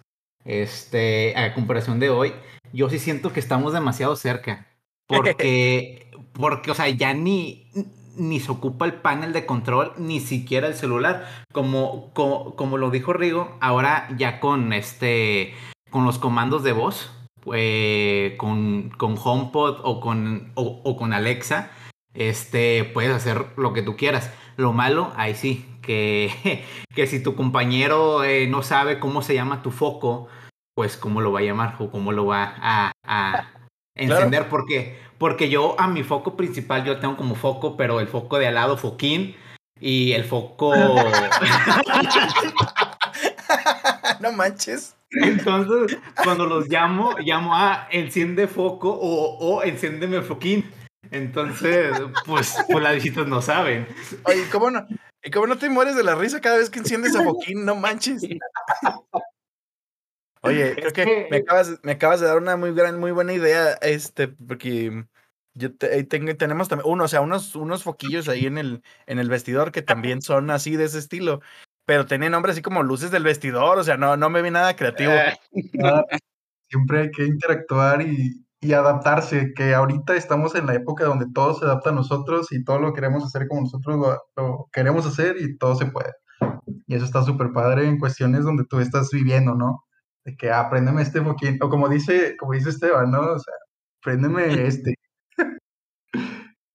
Este, 0.45 1.37
a 1.37 1.53
comparación 1.53 1.99
de 1.99 2.09
hoy, 2.09 2.33
yo 2.71 2.89
sí 2.89 2.97
siento 2.97 3.33
que 3.33 3.41
estamos 3.41 3.73
demasiado 3.73 4.15
cerca. 4.15 4.67
Porque, 5.05 6.09
porque, 6.31 6.71
o 6.71 6.73
sea, 6.73 6.87
ya 6.87 7.13
ni, 7.13 7.69
ni 8.15 8.39
se 8.39 8.51
ocupa 8.51 8.85
el 8.85 8.93
panel 8.93 9.33
de 9.33 9.45
control, 9.45 9.93
ni 9.97 10.19
siquiera 10.19 10.67
el 10.67 10.75
celular. 10.75 11.27
Como, 11.53 12.11
como, 12.13 12.77
lo 12.77 12.89
dijo 12.89 13.13
Rigo, 13.13 13.57
ahora 13.61 14.07
ya 14.17 14.39
con 14.39 14.73
este, 14.73 15.53
con 15.89 16.05
los 16.05 16.17
comandos 16.19 16.63
de 16.63 16.73
voz, 16.73 17.11
eh, 17.53 18.35
con, 18.37 18.89
con 18.97 19.15
HomePod 19.21 19.79
o 19.83 19.99
con, 19.99 20.51
o, 20.55 20.97
con 20.97 21.13
Alexa, 21.13 21.71
este, 22.13 22.83
puedes 22.85 23.13
hacer 23.13 23.45
lo 23.57 23.73
que 23.73 23.81
tú 23.81 23.95
quieras. 23.95 24.31
Lo 24.57 24.73
malo, 24.73 25.11
ahí 25.15 25.33
sí, 25.33 25.65
que, 25.81 26.65
que 26.95 27.07
si 27.07 27.21
tu 27.21 27.35
compañero 27.35 28.23
eh, 28.23 28.47
no 28.47 28.63
sabe 28.63 28.99
cómo 28.99 29.21
se 29.21 29.33
llama 29.33 29.61
tu 29.61 29.71
foco, 29.71 30.27
pues 30.75 30.97
cómo 30.97 31.21
lo 31.21 31.31
va 31.31 31.39
a 31.39 31.43
llamar 31.43 31.75
o 31.79 31.91
cómo 31.91 32.11
lo 32.11 32.25
va 32.25 32.53
a, 32.57 32.91
a 33.05 33.47
encender. 33.95 34.49
Porque 34.49 34.97
porque 35.21 35.49
yo 35.49 35.79
a 35.79 35.87
mi 35.87 36.03
foco 36.03 36.35
principal, 36.35 36.83
yo 36.83 36.97
tengo 36.97 37.15
como 37.15 37.35
foco, 37.35 37.77
pero 37.77 37.99
el 37.99 38.07
foco 38.07 38.39
de 38.39 38.47
al 38.47 38.55
lado, 38.55 38.75
foquín, 38.75 39.35
y 39.79 40.13
el 40.13 40.23
foco... 40.23 40.73
no 44.19 44.31
manches. 44.31 44.95
Entonces, 45.11 45.99
cuando 46.23 46.47
los 46.47 46.67
llamo, 46.69 47.15
llamo 47.19 47.55
a 47.55 47.87
enciende 47.91 48.47
foco 48.47 48.89
o, 48.89 49.37
o 49.37 49.61
enciéndeme 49.61 50.23
foquín. 50.23 50.67
Entonces, 51.11 51.95
pues, 52.25 52.57
pues 52.67 52.83
las 52.83 52.95
visitas 52.95 53.27
no 53.27 53.43
saben. 53.43 53.87
Oye, 54.23 54.45
¿cómo 54.51 54.71
no? 54.71 54.87
¿Y 55.23 55.29
cómo 55.29 55.45
no 55.45 55.55
te 55.55 55.69
mueres 55.69 55.95
de 55.95 56.03
la 56.03 56.15
risa 56.15 56.41
cada 56.41 56.57
vez 56.57 56.71
que 56.71 56.79
enciendes 56.79 57.15
a 57.15 57.23
Foquín? 57.23 57.63
No 57.63 57.75
manches. 57.75 58.23
Oye, 60.41 60.75
creo 60.75 60.91
que 60.91 61.27
me 61.29 61.37
acabas, 61.37 61.79
me 61.83 61.91
acabas 61.93 62.19
de 62.19 62.27
dar 62.27 62.37
una 62.37 62.57
muy 62.57 62.73
gran, 62.73 62.99
muy 62.99 63.11
buena 63.11 63.33
idea, 63.33 63.73
este, 63.81 64.27
porque 64.27 65.05
yo 65.53 65.75
tengo, 65.75 66.35
tenemos 66.35 66.67
también 66.67 66.89
uno, 66.89 67.03
o 67.03 67.07
sea, 67.07 67.21
unos, 67.21 67.55
unos 67.55 67.83
foquillos 67.83 68.27
ahí 68.27 68.45
en 68.45 68.57
el, 68.57 68.83
en 69.05 69.19
el 69.19 69.29
vestidor 69.29 69.71
que 69.71 69.81
también 69.81 70.21
son 70.21 70.49
así 70.49 70.75
de 70.75 70.85
ese 70.85 70.97
estilo, 70.97 71.41
pero 71.85 72.05
tienen 72.05 72.31
nombre 72.31 72.53
así 72.53 72.61
como 72.61 72.83
luces 72.83 73.11
del 73.11 73.23
vestidor, 73.23 73.77
o 73.77 73.83
sea, 73.83 73.97
no, 73.97 74.17
no 74.17 74.29
me 74.29 74.41
vi 74.41 74.49
nada 74.49 74.75
creativo. 74.75 75.13
siempre 76.69 77.01
hay 77.01 77.11
que 77.11 77.25
interactuar 77.25 78.01
y, 78.01 78.45
y, 78.61 78.73
adaptarse, 78.73 79.53
que 79.53 79.75
ahorita 79.75 80.15
estamos 80.15 80.55
en 80.55 80.67
la 80.67 80.73
época 80.73 81.05
donde 81.05 81.27
todo 81.33 81.53
se 81.53 81.65
adapta 81.65 81.89
a 81.89 81.93
nosotros 81.93 82.51
y 82.51 82.63
todo 82.63 82.79
lo 82.79 82.93
queremos 82.93 83.25
hacer 83.25 83.47
como 83.47 83.61
nosotros 83.61 84.19
lo, 84.37 84.69
queremos 84.71 85.05
hacer 85.05 85.35
y 85.39 85.57
todo 85.57 85.75
se 85.75 85.87
puede. 85.87 86.13
Y 86.87 86.95
eso 86.95 87.05
está 87.05 87.23
súper 87.23 87.51
padre 87.51 87.87
en 87.87 87.99
cuestiones 87.99 88.43
donde 88.43 88.65
tú 88.65 88.79
estás 88.79 89.09
viviendo, 89.11 89.53
¿no? 89.53 89.83
De 90.25 90.35
que 90.35 90.51
apréndeme 90.51 91.01
este 91.01 91.21
foquín, 91.21 91.57
o 91.61 91.69
como 91.69 91.89
dice, 91.89 92.35
como 92.37 92.53
dice 92.53 92.69
Esteban, 92.69 93.11
¿no? 93.11 93.21
O 93.21 93.39
sea, 93.39 93.53
apréndeme 94.01 94.67
este. 94.67 94.95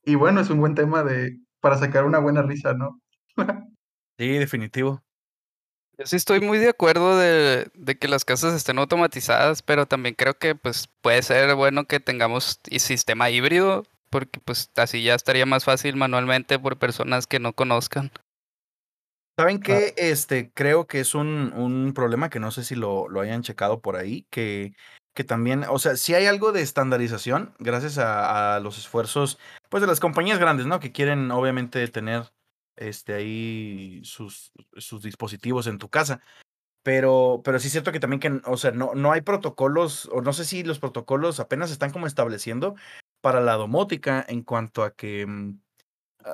Y 0.09 0.15
bueno, 0.15 0.41
es 0.41 0.51
un 0.51 0.61
buen 0.61 0.77
tema 0.77 1.03
de 1.03 1.37
para 1.61 1.79
sacar 1.79 2.05
una 2.05 2.21
buena 2.21 2.43
risa, 2.43 2.75
¿no? 2.75 3.01
sí, 4.19 4.29
definitivo. 4.39 5.03
Yo 5.99 6.07
sí 6.07 6.15
estoy 6.15 6.41
muy 6.41 6.59
de 6.59 6.69
acuerdo 6.69 7.19
de, 7.19 7.69
de, 7.75 7.99
que 7.99 8.07
las 8.07 8.25
casas 8.25 8.55
estén 8.55 8.79
automatizadas, 8.79 9.63
pero 9.63 9.87
también 9.87 10.15
creo 10.15 10.35
que 10.35 10.55
pues 10.55 10.89
puede 11.01 11.23
ser 11.23 11.55
bueno 11.57 11.87
que 11.87 11.99
tengamos 11.99 12.61
sistema 12.79 13.31
híbrido, 13.31 13.83
porque 14.11 14.39
pues 14.41 14.71
así 14.77 15.03
ya 15.03 15.15
estaría 15.15 15.47
más 15.47 15.65
fácil 15.65 15.97
manualmente 15.97 16.59
por 16.59 16.79
personas 16.79 17.27
que 17.27 17.41
no 17.41 17.53
conozcan. 17.53 18.13
¿Saben 19.37 19.61
qué? 19.61 19.95
Este, 19.97 20.51
creo 20.53 20.87
que 20.87 21.01
es 21.01 21.15
un, 21.15 21.53
un 21.55 21.93
problema 21.95 22.31
que 22.31 22.41
no 22.41 22.51
sé 22.51 22.65
si 22.65 22.75
lo, 22.75 23.09
lo 23.09 23.21
hayan 23.21 23.43
checado 23.43 23.81
por 23.81 23.97
ahí, 23.97 24.27
que 24.31 24.73
que 25.17 25.25
también, 25.25 25.65
o 25.71 25.79
sea, 25.79 25.97
si 25.97 26.15
hay 26.15 26.27
algo 26.27 26.53
de 26.53 26.61
estandarización 26.61 27.55
gracias 27.59 27.97
a, 27.97 28.61
los 28.61 28.77
esfuerzos, 28.77 29.39
pues 29.71 29.81
de 29.81 29.87
las 29.87 29.99
compañías 29.99 30.39
grandes, 30.39 30.67
¿no? 30.67 30.79
Que 30.79 30.93
quieren 30.93 31.31
obviamente 31.31 31.89
tener 31.89 32.25
este 32.77 33.15
ahí 33.15 34.03
sus, 34.05 34.53
sus 34.77 35.03
dispositivos 35.03 35.69
en 35.69 35.79
tu 35.79 35.89
casa. 35.89 36.21
Pero, 36.83 37.41
pero 37.45 37.59
sí 37.59 37.69
es 37.69 37.73
cierto 37.73 37.93
que 37.93 38.01
también 38.01 38.21
que, 38.21 38.43
o 38.45 38.59
sea, 38.59 38.73
no, 38.73 38.95
no 38.95 39.11
hay 39.11 39.23
protocolos, 39.23 40.07
o 40.13 40.21
no 40.21 40.35
sé 40.35 40.45
si 40.45 40.63
los 40.63 40.81
protocolos 40.81 41.41
apenas 41.41 41.71
están 41.71 41.93
como 41.93 42.07
estableciendo 42.07 42.75
para 43.23 43.41
la 43.41 43.55
domótica 43.55 44.23
en 44.29 44.43
cuanto 44.43 44.85
a 44.85 44.95
que, 44.95 45.27
mm, 45.27 45.61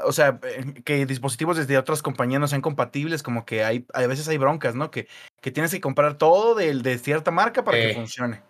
o 0.05 0.13
sea, 0.13 0.41
eh, 0.43 0.83
que 0.85 1.07
dispositivos 1.07 1.57
desde 1.57 1.79
otras 1.79 2.03
compañías 2.03 2.41
no 2.41 2.49
sean 2.49 2.61
compatibles, 2.61 3.23
como 3.23 3.45
que 3.45 3.65
hay, 3.65 3.87
a 3.93 4.07
veces 4.07 4.29
hay 4.29 4.39
broncas, 4.39 4.75
¿no? 4.75 4.91
Que, 4.91 5.09
que 5.41 5.51
tienes 5.51 5.71
que 5.71 5.81
comprar 5.81 6.19
todo 6.19 6.55
de, 6.55 6.75
de 6.75 6.99
cierta 6.99 7.31
marca 7.31 7.65
para 7.65 7.79
que 7.79 7.95
funcione. 7.95 8.43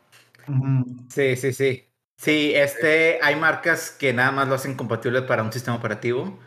Sí, 1.09 1.37
sí, 1.37 1.53
sí. 1.53 1.89
Sí, 2.17 2.53
este, 2.55 3.19
hay 3.23 3.37
marcas 3.37 3.91
que 3.91 4.13
nada 4.13 4.31
más 4.31 4.49
lo 4.49 4.55
hacen 4.55 4.77
compatible 4.77 5.23
para 5.23 5.43
un 5.43 5.53
sistema 5.53 5.77
operativo. 5.77 6.39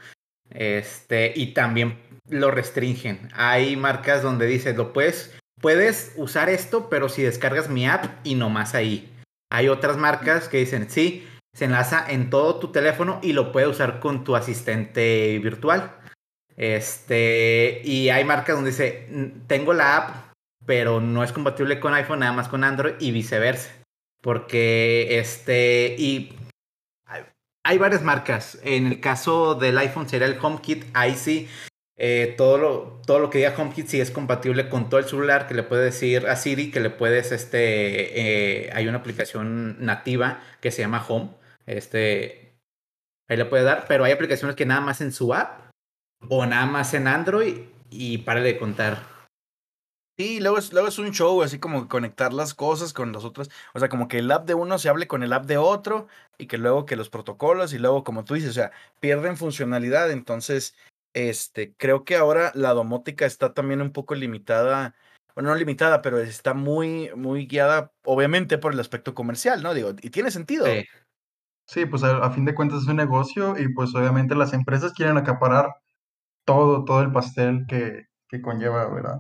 Este, 0.50 1.34
y 1.36 1.54
también 1.54 2.00
lo 2.30 2.52
restringen. 2.52 3.30
Hay 3.34 3.76
marcas 3.76 4.22
donde 4.24 4.46
dice, 4.46 4.74
lo 4.74 4.94
puedes, 4.94 5.36
puedes 5.60 6.14
usar 6.16 6.50
esto, 6.50 6.90
pero 6.90 7.10
si 7.10 7.24
descargas 7.24 7.70
mi 7.70 7.88
app 7.88 8.06
y 8.24 8.36
no 8.36 8.50
más 8.50 8.76
ahí. 8.76 9.12
Hay 9.52 9.68
otras 9.68 9.98
marcas 9.98 10.48
que 10.48 10.58
dicen, 10.58 10.90
sí, 10.90 11.28
se 11.56 11.66
enlaza 11.66 12.06
en 12.08 12.30
todo 12.30 12.60
tu 12.60 12.72
teléfono 12.72 13.20
y 13.24 13.34
lo 13.34 13.52
puedes 13.52 13.70
usar 13.70 14.00
con 14.00 14.24
tu 14.26 14.36
asistente 14.36 15.40
virtual. 15.40 15.96
Este, 16.58 17.82
y 17.84 18.10
hay 18.10 18.26
marcas 18.26 18.56
donde 18.56 18.72
dice, 18.72 19.08
tengo 19.48 19.74
la 19.74 19.98
app, 19.98 20.34
pero 20.66 21.00
no 21.00 21.24
es 21.24 21.32
compatible 21.32 21.80
con 21.80 21.94
iPhone, 21.94 22.20
nada 22.20 22.34
más 22.34 22.50
con 22.50 22.66
Android 22.66 22.96
y 23.00 23.12
viceversa. 23.12 23.72
Porque 24.22 25.18
este, 25.18 25.96
y 25.98 26.36
hay 27.64 27.78
varias 27.78 28.04
marcas. 28.04 28.60
En 28.64 28.88
el 28.88 29.00
caso 29.00 29.56
del 29.56 29.78
iPhone 29.78 30.10
sería 30.10 30.28
el 30.28 30.38
HomeKit. 30.40 30.86
Ahí 30.94 31.16
sí, 31.16 31.48
eh, 31.96 32.36
todo, 32.38 32.58
lo, 32.58 33.02
todo 33.06 33.20
lo 33.20 33.30
que 33.30 33.38
diga 33.38 33.56
HomeKit 33.58 33.88
sí 33.88 34.02
es 34.02 34.12
compatible 34.12 34.68
con 34.68 34.90
todo 34.90 35.00
el 35.00 35.06
celular, 35.06 35.48
que 35.48 35.54
le 35.54 35.64
puede 35.64 35.86
decir 35.86 36.28
a 36.28 36.36
Siri, 36.36 36.70
que 36.70 36.82
le 36.82 36.90
puedes, 36.90 37.32
este, 37.32 38.66
eh, 38.66 38.72
hay 38.74 38.90
una 38.90 38.98
aplicación 38.98 39.78
nativa 39.86 40.42
que 40.60 40.72
se 40.72 40.82
llama 40.82 41.06
Home. 41.08 41.30
Este, 41.66 42.58
ahí 43.28 43.38
le 43.38 43.46
puede 43.46 43.64
dar, 43.64 43.86
pero 43.88 44.04
hay 44.04 44.12
aplicaciones 44.12 44.56
que 44.56 44.66
nada 44.66 44.82
más 44.82 45.02
en 45.02 45.12
su 45.12 45.34
app 45.34 45.72
o 46.30 46.46
nada 46.46 46.66
más 46.66 46.94
en 46.94 47.08
Android 47.08 47.64
y 47.90 48.20
para 48.20 48.42
de 48.42 48.58
contar. 48.58 49.16
Sí, 50.18 50.40
luego 50.40 50.58
es, 50.58 50.72
luego 50.72 50.88
es 50.88 50.98
un 50.98 51.12
show, 51.12 51.42
así 51.42 51.60
como 51.60 51.90
conectar 51.90 52.32
las 52.32 52.54
cosas 52.54 52.94
con 52.94 53.12
las 53.12 53.26
otras. 53.26 53.50
O 53.74 53.80
sea, 53.80 53.90
como 53.90 54.08
que 54.08 54.20
el 54.20 54.32
app 54.32 54.48
de 54.48 54.54
uno 54.54 54.78
se 54.78 54.88
hable 54.88 55.08
con 55.08 55.24
el 55.24 55.34
app 55.34 55.46
de 55.46 55.58
otro 55.58 56.08
y 56.38 56.48
que 56.48 56.58
luego 56.58 56.86
que 56.86 56.96
los 56.96 57.10
protocolos 57.10 57.74
y 57.74 57.80
luego, 57.80 58.06
como 58.06 58.24
tú 58.24 58.36
dices, 58.36 58.52
o 58.52 58.54
sea, 58.54 58.72
pierden 59.02 59.36
funcionalidad. 59.36 60.10
Entonces, 60.12 60.74
este, 61.14 61.74
creo 61.76 62.06
que 62.06 62.16
ahora 62.16 62.54
la 62.56 62.74
domótica 62.74 63.26
está 63.26 63.54
también 63.54 63.82
un 63.82 63.92
poco 63.92 64.16
limitada, 64.16 64.96
bueno, 65.34 65.50
no 65.50 65.56
limitada, 65.56 66.02
pero 66.02 66.20
está 66.20 66.54
muy, 66.54 67.12
muy 67.16 67.46
guiada, 67.46 67.92
obviamente, 68.06 68.58
por 68.58 68.72
el 68.72 68.80
aspecto 68.80 69.14
comercial, 69.14 69.62
¿no? 69.62 69.74
Digo, 69.74 69.92
y 70.02 70.12
tiene 70.12 70.32
sentido. 70.32 70.66
Sí, 70.66 70.86
pues 71.90 72.04
a, 72.04 72.30
fin 72.32 72.46
de 72.46 72.56
cuentas 72.56 72.84
es 72.84 72.88
un 72.88 72.98
negocio 72.98 73.58
y 73.58 73.74
pues 73.74 73.94
obviamente 73.96 74.36
las 74.36 74.54
empresas 74.54 74.94
quieren 74.94 75.18
acaparar 75.18 75.74
todo, 76.46 76.86
todo 76.86 77.02
el 77.02 77.12
pastel 77.12 77.66
que, 77.68 78.06
que 78.30 78.42
conlleva, 78.42 78.88
¿verdad? 78.94 79.20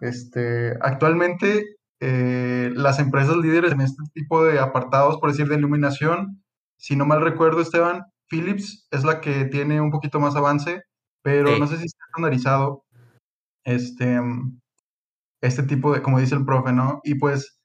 Este, 0.00 0.74
actualmente, 0.80 1.76
eh, 2.00 2.70
las 2.74 2.98
empresas 2.98 3.36
líderes 3.36 3.72
en 3.72 3.80
este 3.80 4.02
tipo 4.14 4.44
de 4.44 4.58
apartados, 4.58 5.18
por 5.18 5.30
decir, 5.30 5.48
de 5.48 5.56
iluminación, 5.56 6.42
si 6.78 6.96
no 6.96 7.06
mal 7.06 7.22
recuerdo, 7.22 7.60
Esteban, 7.60 8.04
Philips 8.28 8.86
es 8.90 9.04
la 9.04 9.20
que 9.20 9.44
tiene 9.46 9.80
un 9.80 9.90
poquito 9.90 10.20
más 10.20 10.36
avance, 10.36 10.82
pero 11.22 11.58
no 11.58 11.66
sé 11.66 11.78
si 11.78 11.86
está 11.86 12.04
estandarizado 12.06 12.84
este, 13.64 14.20
este 15.40 15.62
tipo 15.64 15.92
de, 15.92 16.02
como 16.02 16.20
dice 16.20 16.34
el 16.34 16.44
profe, 16.44 16.72
¿no? 16.72 17.00
Y 17.04 17.16
pues 17.16 17.55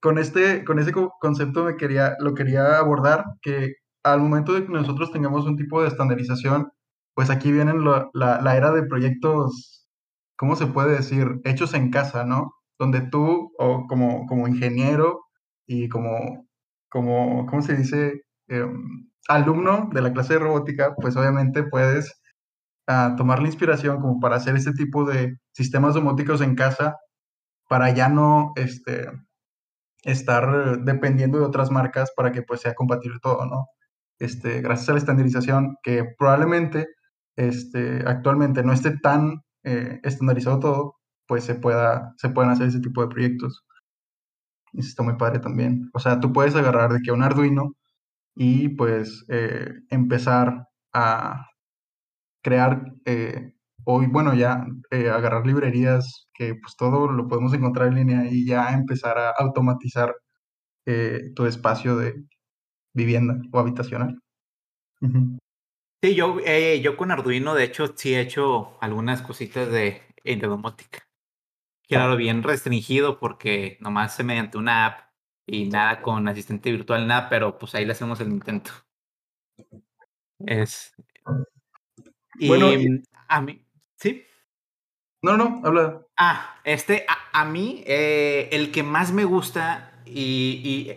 con 0.00 0.18
este, 0.18 0.64
con 0.64 0.78
ese 0.78 0.92
concepto 1.20 1.64
me 1.64 1.76
quería, 1.76 2.16
lo 2.20 2.34
quería 2.34 2.78
abordar, 2.78 3.24
que 3.42 3.74
al 4.04 4.20
momento 4.20 4.52
de 4.54 4.64
que 4.64 4.72
nosotros 4.72 5.12
tengamos 5.12 5.46
un 5.46 5.56
tipo 5.56 5.82
de 5.82 5.88
estandarización, 5.88 6.70
pues 7.14 7.30
aquí 7.30 7.52
viene 7.52 7.74
la, 7.74 8.08
la, 8.14 8.56
era 8.56 8.70
de 8.72 8.84
proyectos, 8.84 9.88
¿cómo 10.36 10.56
se 10.56 10.66
puede 10.66 10.92
decir? 10.96 11.40
Hechos 11.44 11.74
en 11.74 11.90
casa, 11.90 12.24
¿no? 12.24 12.52
Donde 12.78 13.00
tú, 13.02 13.52
o 13.58 13.86
como, 13.88 14.26
como 14.26 14.46
ingeniero 14.48 15.24
y 15.66 15.88
como, 15.88 16.46
como, 16.90 17.46
¿cómo 17.46 17.62
se 17.62 17.76
dice? 17.76 18.22
Em, 18.48 19.08
alumno 19.28 19.90
de 19.92 20.02
la 20.02 20.12
clase 20.12 20.34
de 20.34 20.40
robótica, 20.40 20.94
pues 20.96 21.16
obviamente 21.16 21.64
puedes 21.64 22.20
ah, 22.86 23.14
tomar 23.16 23.40
la 23.40 23.48
inspiración 23.48 24.00
como 24.00 24.20
para 24.20 24.36
hacer 24.36 24.56
este 24.56 24.72
tipo 24.72 25.04
de 25.04 25.38
sistemas 25.52 25.94
domóticos 25.94 26.40
en 26.40 26.54
casa 26.54 26.96
para 27.68 27.90
ya 27.90 28.08
no 28.08 28.52
este, 28.56 29.08
estar 30.04 30.82
dependiendo 30.84 31.38
de 31.38 31.44
otras 31.44 31.70
marcas 31.70 32.12
para 32.16 32.32
que 32.32 32.42
pues 32.42 32.60
sea 32.60 32.74
compatible 32.74 33.18
todo, 33.22 33.46
¿no? 33.46 33.66
Este, 34.18 34.60
gracias 34.60 34.88
a 34.88 34.92
la 34.92 34.98
estandarización 34.98 35.76
que 35.82 36.04
probablemente 36.18 36.88
este, 37.36 38.02
actualmente 38.06 38.62
no 38.64 38.72
esté 38.72 38.98
tan 38.98 39.42
eh, 39.64 40.00
estandarizado 40.02 40.58
todo, 40.60 40.96
pues 41.26 41.44
se, 41.44 41.54
pueda, 41.54 42.14
se 42.16 42.30
pueden 42.30 42.50
hacer 42.50 42.68
ese 42.68 42.80
tipo 42.80 43.02
de 43.02 43.08
proyectos. 43.08 43.64
Y 44.72 44.80
está 44.80 45.02
muy 45.02 45.16
padre 45.16 45.38
también. 45.40 45.90
O 45.94 45.98
sea, 46.00 46.20
tú 46.20 46.32
puedes 46.32 46.54
agarrar 46.54 46.92
de 46.92 47.00
que 47.02 47.12
un 47.12 47.22
Arduino 47.22 47.74
y 48.34 48.70
pues 48.70 49.24
eh, 49.28 49.72
empezar 49.90 50.68
a 50.92 51.46
crear 52.42 52.94
eh, 53.04 53.54
hoy, 53.90 54.06
bueno, 54.06 54.34
ya 54.34 54.66
agarrar 54.90 55.46
librerías 55.46 56.28
que 56.34 56.54
pues 56.54 56.76
todo 56.76 57.10
lo 57.10 57.26
podemos 57.26 57.54
encontrar 57.54 57.88
en 57.88 57.94
línea 57.94 58.30
y 58.30 58.44
ya 58.44 58.74
empezar 58.74 59.18
a 59.18 59.30
automatizar 59.30 60.14
tu 61.34 61.46
espacio 61.46 61.96
de 61.96 62.22
vivienda 62.94 63.40
o 63.50 63.58
habitacional. 63.58 64.20
Sí, 66.02 66.14
yo, 66.14 66.38
eh, 66.44 66.80
yo 66.82 66.96
con 66.96 67.10
Arduino, 67.10 67.54
de 67.54 67.64
hecho, 67.64 67.94
sí 67.96 68.14
he 68.14 68.20
hecho 68.20 68.78
algunas 68.80 69.22
cositas 69.22 69.70
de, 69.70 70.02
de 70.22 70.36
domótica. 70.36 71.08
Claro, 71.88 72.16
bien 72.16 72.42
restringido 72.42 73.18
porque 73.18 73.78
nomás 73.80 74.14
se 74.14 74.22
mediante 74.22 74.58
una 74.58 74.86
app 74.86 75.10
y 75.46 75.68
nada 75.70 76.02
con 76.02 76.28
asistente 76.28 76.70
virtual, 76.70 77.06
nada, 77.06 77.30
pero 77.30 77.58
pues 77.58 77.74
ahí 77.74 77.86
le 77.86 77.92
hacemos 77.92 78.20
el 78.20 78.28
intento. 78.28 78.70
Es. 80.40 80.94
Y 82.38 82.48
bueno, 82.48 82.68
a 83.28 83.40
mí, 83.40 83.64
¿sí? 83.98 84.24
No, 85.22 85.36
no, 85.36 85.60
habla. 85.64 86.02
Ah, 86.16 86.60
este, 86.64 87.04
a, 87.32 87.44
mí, 87.44 87.82
eh, 87.86 88.48
el 88.52 88.70
que 88.70 88.82
más 88.82 89.12
me 89.12 89.24
gusta 89.24 89.92
y, 90.06 90.92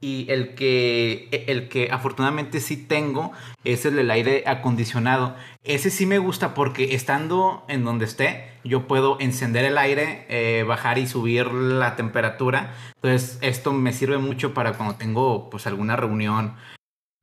y 0.00 0.30
el 0.30 0.54
que, 0.54 1.28
e, 1.32 1.44
el 1.48 1.68
que 1.68 1.90
afortunadamente 1.90 2.60
sí 2.60 2.76
tengo 2.76 3.32
es 3.64 3.84
el 3.84 3.96
del 3.96 4.10
aire 4.10 4.44
acondicionado. 4.46 5.34
Ese 5.64 5.90
sí 5.90 6.06
me 6.06 6.18
gusta 6.18 6.54
porque 6.54 6.94
estando 6.94 7.64
en 7.68 7.84
donde 7.84 8.04
esté, 8.04 8.50
yo 8.64 8.86
puedo 8.86 9.18
encender 9.20 9.64
el 9.64 9.78
aire, 9.78 10.26
eh, 10.28 10.64
bajar 10.64 10.98
y 10.98 11.06
subir 11.06 11.52
la 11.52 11.96
temperatura. 11.96 12.74
Entonces 12.96 13.38
esto 13.40 13.72
me 13.72 13.92
sirve 13.92 14.18
mucho 14.18 14.54
para 14.54 14.74
cuando 14.74 14.96
tengo 14.96 15.50
pues 15.50 15.66
alguna 15.66 15.96
reunión 15.96 16.54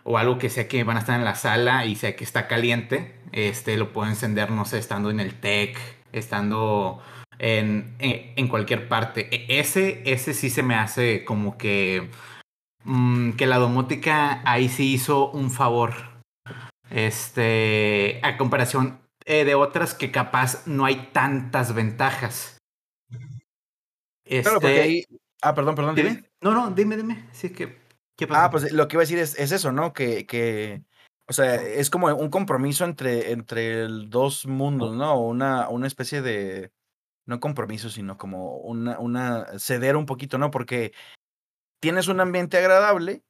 o 0.03 0.17
algo 0.17 0.37
que 0.37 0.49
sé 0.49 0.67
que 0.67 0.83
van 0.83 0.97
a 0.97 0.99
estar 0.99 1.17
en 1.17 1.25
la 1.25 1.35
sala 1.35 1.85
y 1.85 1.95
sé 1.95 2.15
que 2.15 2.23
está 2.23 2.47
caliente. 2.47 3.15
Este 3.31 3.77
lo 3.77 3.93
puedo 3.93 4.09
encender, 4.09 4.51
no 4.51 4.65
sé, 4.65 4.77
estando 4.77 5.09
en 5.09 5.19
el 5.19 5.33
tech, 5.39 5.77
estando 6.11 7.01
en, 7.39 7.95
en, 7.99 8.33
en 8.35 8.47
cualquier 8.47 8.87
parte. 8.87 9.27
E, 9.31 9.59
ese, 9.59 10.03
ese 10.05 10.33
sí 10.33 10.49
se 10.49 10.63
me 10.63 10.75
hace 10.75 11.23
como 11.25 11.57
que 11.57 12.09
Mm, 12.85 13.31
que 13.33 13.45
la 13.45 13.57
domótica 13.57 14.41
ahí 14.45 14.69
sí 14.69 14.93
hizo 14.93 15.31
un 15.31 15.51
favor. 15.51 15.93
Este, 16.89 18.19
a 18.23 18.37
comparación 18.37 18.99
eh, 19.25 19.45
de 19.45 19.55
otras 19.55 19.93
que 19.93 20.11
capaz 20.11 20.67
no 20.67 20.85
hay 20.85 21.09
tantas 21.13 21.73
ventajas. 21.73 22.57
Claro, 24.25 24.59
porque 24.59 24.67
este, 24.67 24.81
ahí... 24.81 25.03
Ah, 25.41 25.53
perdón, 25.53 25.75
perdón, 25.75 25.95
dime. 25.95 26.23
No, 26.41 26.53
no, 26.53 26.71
dime, 26.71 26.97
dime. 26.97 27.25
Sí, 27.31 27.49
que, 27.49 27.77
Ah, 28.29 28.49
pues 28.51 28.71
lo 28.71 28.87
que 28.87 28.95
iba 28.95 29.01
a 29.01 29.05
decir 29.05 29.19
es, 29.19 29.37
es 29.37 29.51
eso, 29.51 29.71
¿no? 29.71 29.93
Que, 29.93 30.25
que, 30.25 30.83
o 31.27 31.33
sea, 31.33 31.55
es 31.55 31.89
como 31.89 32.07
un 32.07 32.29
compromiso 32.29 32.85
entre, 32.85 33.31
entre 33.31 33.87
dos 33.87 34.45
mundos, 34.45 34.95
¿no? 34.95 35.19
Una, 35.19 35.69
una 35.69 35.87
especie 35.87 36.21
de, 36.21 36.71
no 37.25 37.39
compromiso, 37.39 37.89
sino 37.89 38.17
como 38.17 38.57
una, 38.57 38.99
una, 38.99 39.45
ceder 39.59 39.95
un 39.95 40.05
poquito, 40.05 40.37
¿no? 40.37 40.51
Porque 40.51 40.93
tienes 41.79 42.07
un 42.07 42.19
ambiente 42.19 42.57
agradable 42.57 43.23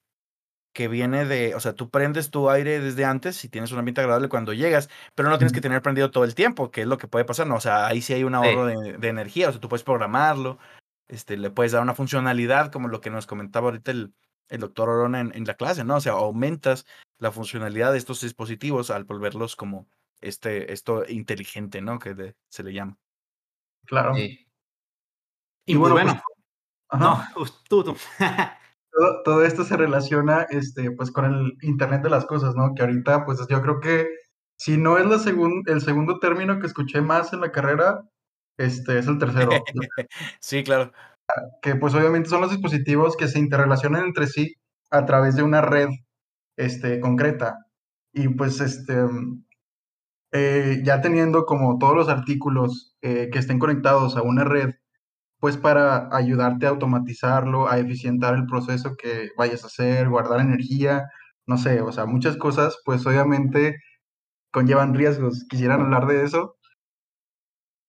que 0.73 0.87
viene 0.87 1.25
de, 1.25 1.53
o 1.55 1.59
sea, 1.59 1.73
tú 1.73 1.89
prendes 1.91 2.31
tu 2.31 2.49
aire 2.49 2.79
desde 2.79 3.05
antes 3.05 3.43
y 3.45 3.49
tienes 3.49 3.71
un 3.71 3.79
ambiente 3.79 4.01
agradable 4.01 4.27
cuando 4.27 4.53
llegas, 4.53 4.89
pero 5.13 5.29
no 5.29 5.37
tienes 5.37 5.53
que 5.53 5.61
tener 5.61 5.83
prendido 5.83 6.09
todo 6.09 6.23
el 6.23 6.33
tiempo, 6.33 6.71
que 6.71 6.81
es 6.81 6.87
lo 6.87 6.97
que 6.97 7.07
puede 7.07 7.25
pasar, 7.25 7.45
¿no? 7.45 7.55
O 7.55 7.61
sea, 7.61 7.85
ahí 7.85 8.01
sí 8.01 8.13
hay 8.13 8.23
un 8.23 8.33
ahorro 8.33 8.65
de, 8.65 9.07
energía, 9.07 9.49
o 9.49 9.51
sea, 9.51 9.61
tú 9.61 9.69
puedes 9.69 9.83
programarlo, 9.83 10.57
este, 11.07 11.37
le 11.37 11.51
puedes 11.51 11.73
dar 11.73 11.83
una 11.83 11.93
funcionalidad, 11.93 12.71
como 12.71 12.87
lo 12.87 13.01
que 13.01 13.11
nos 13.11 13.27
comentaba 13.27 13.67
ahorita 13.67 13.91
el, 13.91 14.13
el 14.49 14.59
doctor 14.59 14.89
Orona 14.89 15.19
en, 15.21 15.45
la 15.45 15.55
clase, 15.55 15.83
¿no? 15.83 15.95
O 15.95 16.01
sea, 16.01 16.13
aumentas 16.13 16.85
la 17.17 17.31
funcionalidad 17.31 17.91
de 17.91 17.97
estos 17.97 18.21
dispositivos 18.21 18.91
al 18.91 19.03
volverlos 19.03 19.55
como 19.55 19.87
este, 20.21 20.71
esto 20.71 21.03
inteligente, 21.07 21.81
¿no? 21.81 21.99
Que 21.99 22.35
se 22.49 22.63
le 22.63 22.73
llama. 22.73 22.97
Claro. 23.85 24.17
Y, 24.17 24.47
pues 25.65 25.91
bueno, 25.91 25.93
bueno 25.93 26.23
pues, 26.87 27.01
no, 27.01 27.23
todo, 27.69 29.23
todo, 29.23 29.45
esto 29.45 29.63
se 29.63 29.77
relaciona 29.77 30.43
este, 30.49 30.91
pues, 30.91 31.11
con 31.11 31.25
el 31.25 31.57
Internet 31.61 32.03
de 32.03 32.09
las 32.09 32.25
Cosas, 32.25 32.55
¿no? 32.55 32.73
Que 32.75 32.83
ahorita, 32.83 33.25
pues 33.25 33.39
yo 33.49 33.61
creo 33.61 33.79
que 33.79 34.07
si 34.57 34.77
no 34.77 34.97
es 34.97 35.05
la 35.05 35.19
segun, 35.19 35.63
el 35.65 35.81
segundo 35.81 36.19
término 36.19 36.59
que 36.59 36.67
escuché 36.67 37.01
más 37.01 37.33
en 37.33 37.41
la 37.41 37.51
carrera, 37.51 38.07
este 38.57 38.99
es 38.99 39.07
el 39.07 39.17
tercero. 39.17 39.51
sí, 40.39 40.63
claro. 40.63 40.91
Que 41.61 41.75
pues 41.75 41.93
obviamente 41.95 42.29
son 42.29 42.41
los 42.41 42.51
dispositivos 42.51 43.17
que 43.17 43.27
se 43.27 43.39
interrelacionan 43.39 44.05
entre 44.05 44.27
sí 44.27 44.55
a 44.91 45.05
través 45.05 45.35
de 45.35 45.43
una 45.43 45.61
red 45.61 45.89
este, 46.57 46.99
concreta. 46.99 47.57
Y 48.13 48.29
pues 48.29 48.61
este, 48.61 48.95
eh, 50.31 50.81
ya 50.83 51.01
teniendo 51.01 51.45
como 51.45 51.77
todos 51.77 51.95
los 51.95 52.09
artículos 52.09 52.95
eh, 53.01 53.29
que 53.31 53.39
estén 53.39 53.59
conectados 53.59 54.17
a 54.17 54.23
una 54.23 54.43
red 54.43 54.71
pues 55.39 55.57
para 55.57 56.07
ayudarte 56.15 56.65
a 56.67 56.69
automatizarlo, 56.69 57.69
a 57.69 57.77
eficientar 57.77 58.33
el 58.35 58.45
proceso 58.45 58.95
que 58.97 59.29
vayas 59.37 59.63
a 59.63 59.67
hacer, 59.67 60.07
guardar 60.09 60.39
energía, 60.39 61.09
no 61.45 61.57
sé, 61.57 61.81
o 61.81 61.91
sea, 61.91 62.05
muchas 62.05 62.37
cosas, 62.37 62.77
pues 62.85 63.05
obviamente 63.05 63.77
conllevan 64.51 64.93
riesgos. 64.95 65.45
¿Quisieran 65.49 65.81
hablar 65.81 66.07
de 66.07 66.23
eso? 66.23 66.55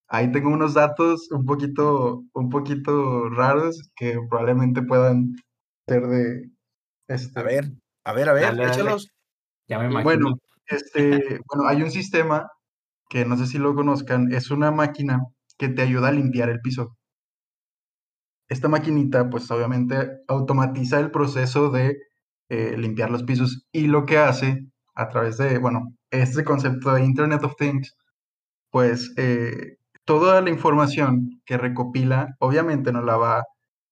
Ahí 0.09 0.31
tengo 0.33 0.51
unos 0.51 0.75
datos 0.75 1.31
un 1.31 1.45
poquito, 1.45 2.25
un 2.35 2.51
poquito 2.51 3.29
raros 3.31 3.90
que 3.97 4.19
probablemente 4.29 4.83
puedan 4.83 5.35
ser 5.88 6.07
de... 6.07 6.51
Este, 7.09 7.38
a 7.38 7.43
ver, 7.43 7.73
a 8.05 8.12
ver, 8.12 8.29
a 8.29 8.33
ver, 8.33 8.61
échalos. 8.61 9.11
Ya 9.69 9.79
me 9.79 9.87
imagino. 9.87 10.05
Bueno, 10.05 10.38
este, 10.67 11.40
bueno, 11.49 11.69
hay 11.69 11.83
un 11.83 11.90
sistema 11.90 12.51
que 13.09 13.25
no 13.25 13.37
sé 13.37 13.47
si 13.47 13.59
lo 13.59 13.75
conozcan, 13.75 14.33
es 14.33 14.51
una 14.51 14.71
máquina 14.71 15.21
que 15.59 15.69
te 15.69 15.83
ayuda 15.83 16.09
a 16.09 16.12
limpiar 16.12 16.49
el 16.49 16.61
piso 16.61 16.97
esta 18.49 18.69
maquinita, 18.69 19.31
pues 19.31 19.51
obviamente 19.51 20.21
automatiza 20.29 21.01
el 21.01 21.11
proceso 21.11 21.71
de 21.71 21.99
eh, 22.49 22.77
limpiar 22.77 23.11
los 23.11 23.23
pisos 23.23 23.67
y 23.73 23.87
lo 23.87 24.05
que 24.05 24.19
hace 24.19 24.67
a 24.95 25.09
través 25.09 25.38
de, 25.38 25.59
bueno, 25.59 25.95
este 26.11 26.45
concepto 26.45 26.95
de 26.95 27.05
Internet 27.05 27.43
of 27.43 27.57
Things, 27.57 27.97
pues 28.71 29.12
eh, 29.17 29.79
toda 30.05 30.40
la 30.40 30.51
información 30.51 31.40
que 31.47 31.59
recopila, 31.59 32.37
obviamente 32.40 32.93
no 32.93 33.03
la 33.03 33.17
va, 33.17 33.45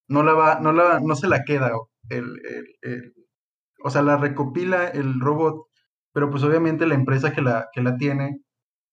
no 0.08 0.22
la 0.22 0.32
va, 0.34 0.60
no 0.60 0.72
la, 0.72 1.00
no 1.00 1.16
se 1.16 1.28
la 1.28 1.44
queda 1.44 1.72
el, 2.08 2.26
o 3.84 3.90
sea, 3.90 4.02
la 4.02 4.16
recopila 4.16 4.88
el 4.88 5.20
robot, 5.20 5.66
pero 6.12 6.30
pues 6.30 6.42
obviamente 6.44 6.86
la 6.86 6.94
empresa 6.94 7.32
que 7.32 7.42
la, 7.42 7.68
que 7.72 7.82
la 7.82 7.96
tiene, 7.96 8.40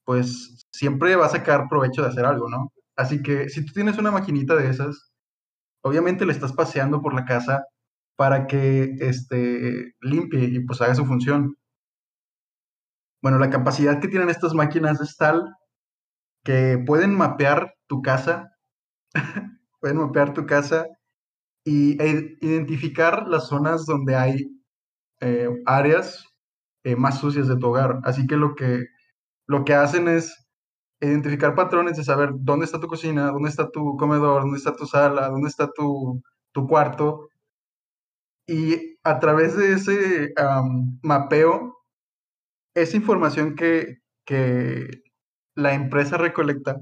pues 0.06 0.68
siempre 0.72 1.16
va 1.16 1.28
a 1.28 1.30
sacar 1.30 1.68
provecho 1.70 2.02
de 2.02 2.10
hacer 2.10 2.26
algo, 2.26 2.50
¿no? 2.50 2.72
Así 2.96 3.22
que 3.22 3.50
si 3.50 3.66
tú 3.66 3.74
tienes 3.74 3.98
una 3.98 4.12
maquinita 4.12 4.56
de 4.56 4.70
esas, 4.70 5.12
obviamente 5.84 6.26
le 6.26 6.34
estás 6.34 6.54
paseando 6.54 7.02
por 7.02 7.14
la 7.14 7.26
casa 7.26 7.64
para 8.18 8.48
que 8.48 8.96
este, 9.00 9.94
limpie 10.02 10.46
y 10.46 10.60
pues 10.66 10.82
haga 10.82 10.96
su 10.96 11.06
función. 11.06 11.56
Bueno, 13.22 13.40
la 13.40 13.50
capacidad 13.50 14.00
que 14.00 14.08
tienen 14.08 14.30
estas 14.30 14.54
máquinas 14.54 15.00
es 15.02 15.16
tal 15.18 15.44
que 16.44 16.82
pueden 16.86 17.16
mapear 17.16 17.74
tu 17.88 18.02
casa, 18.02 18.52
pueden 19.80 19.98
mapear 19.98 20.34
tu 20.34 20.46
casa 20.46 20.88
y 21.64 22.02
e 22.02 22.38
identificar 22.42 23.28
las 23.28 23.48
zonas 23.48 23.86
donde 23.86 24.16
hay 24.16 24.60
eh, 25.22 25.50
áreas 25.66 26.26
eh, 26.84 26.96
más 26.96 27.20
sucias 27.20 27.48
de 27.48 27.58
tu 27.58 27.68
hogar. 27.68 28.00
Así 28.04 28.28
que 28.28 28.38
lo 28.38 28.56
que, 28.56 28.86
lo 29.48 29.66
que 29.66 29.74
hacen 29.74 30.08
es 30.08 30.48
identificar 31.02 31.56
patrones 31.56 31.98
de 31.98 32.04
saber 32.04 32.32
dónde 32.36 32.66
está 32.66 32.80
tu 32.80 32.88
cocina, 32.88 33.28
dónde 33.32 33.50
está 33.50 33.70
tu 33.72 33.98
comedor, 33.98 34.42
dónde 34.42 34.58
está 34.58 34.76
tu 34.76 34.86
sala, 34.86 35.30
dónde 35.30 35.50
está 35.50 35.70
tu, 35.72 36.22
tu 36.52 36.68
cuarto. 36.68 37.30
Y 38.48 38.98
a 39.04 39.20
través 39.20 39.56
de 39.56 39.74
ese 39.74 40.34
mapeo, 41.04 41.78
esa 42.74 42.98
información 42.98 43.56
que, 43.56 44.00
que 44.26 45.04
la 45.60 45.74
empresa 45.74 46.18
recolecta, 46.18 46.78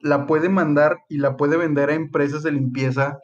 la 0.00 0.26
puede 0.26 0.48
mandar 0.48 0.98
y 1.08 1.18
la 1.18 1.36
puede 1.36 1.56
vender 1.56 1.90
a 1.90 1.94
empresas 1.94 2.42
de 2.42 2.52
limpieza 2.52 3.18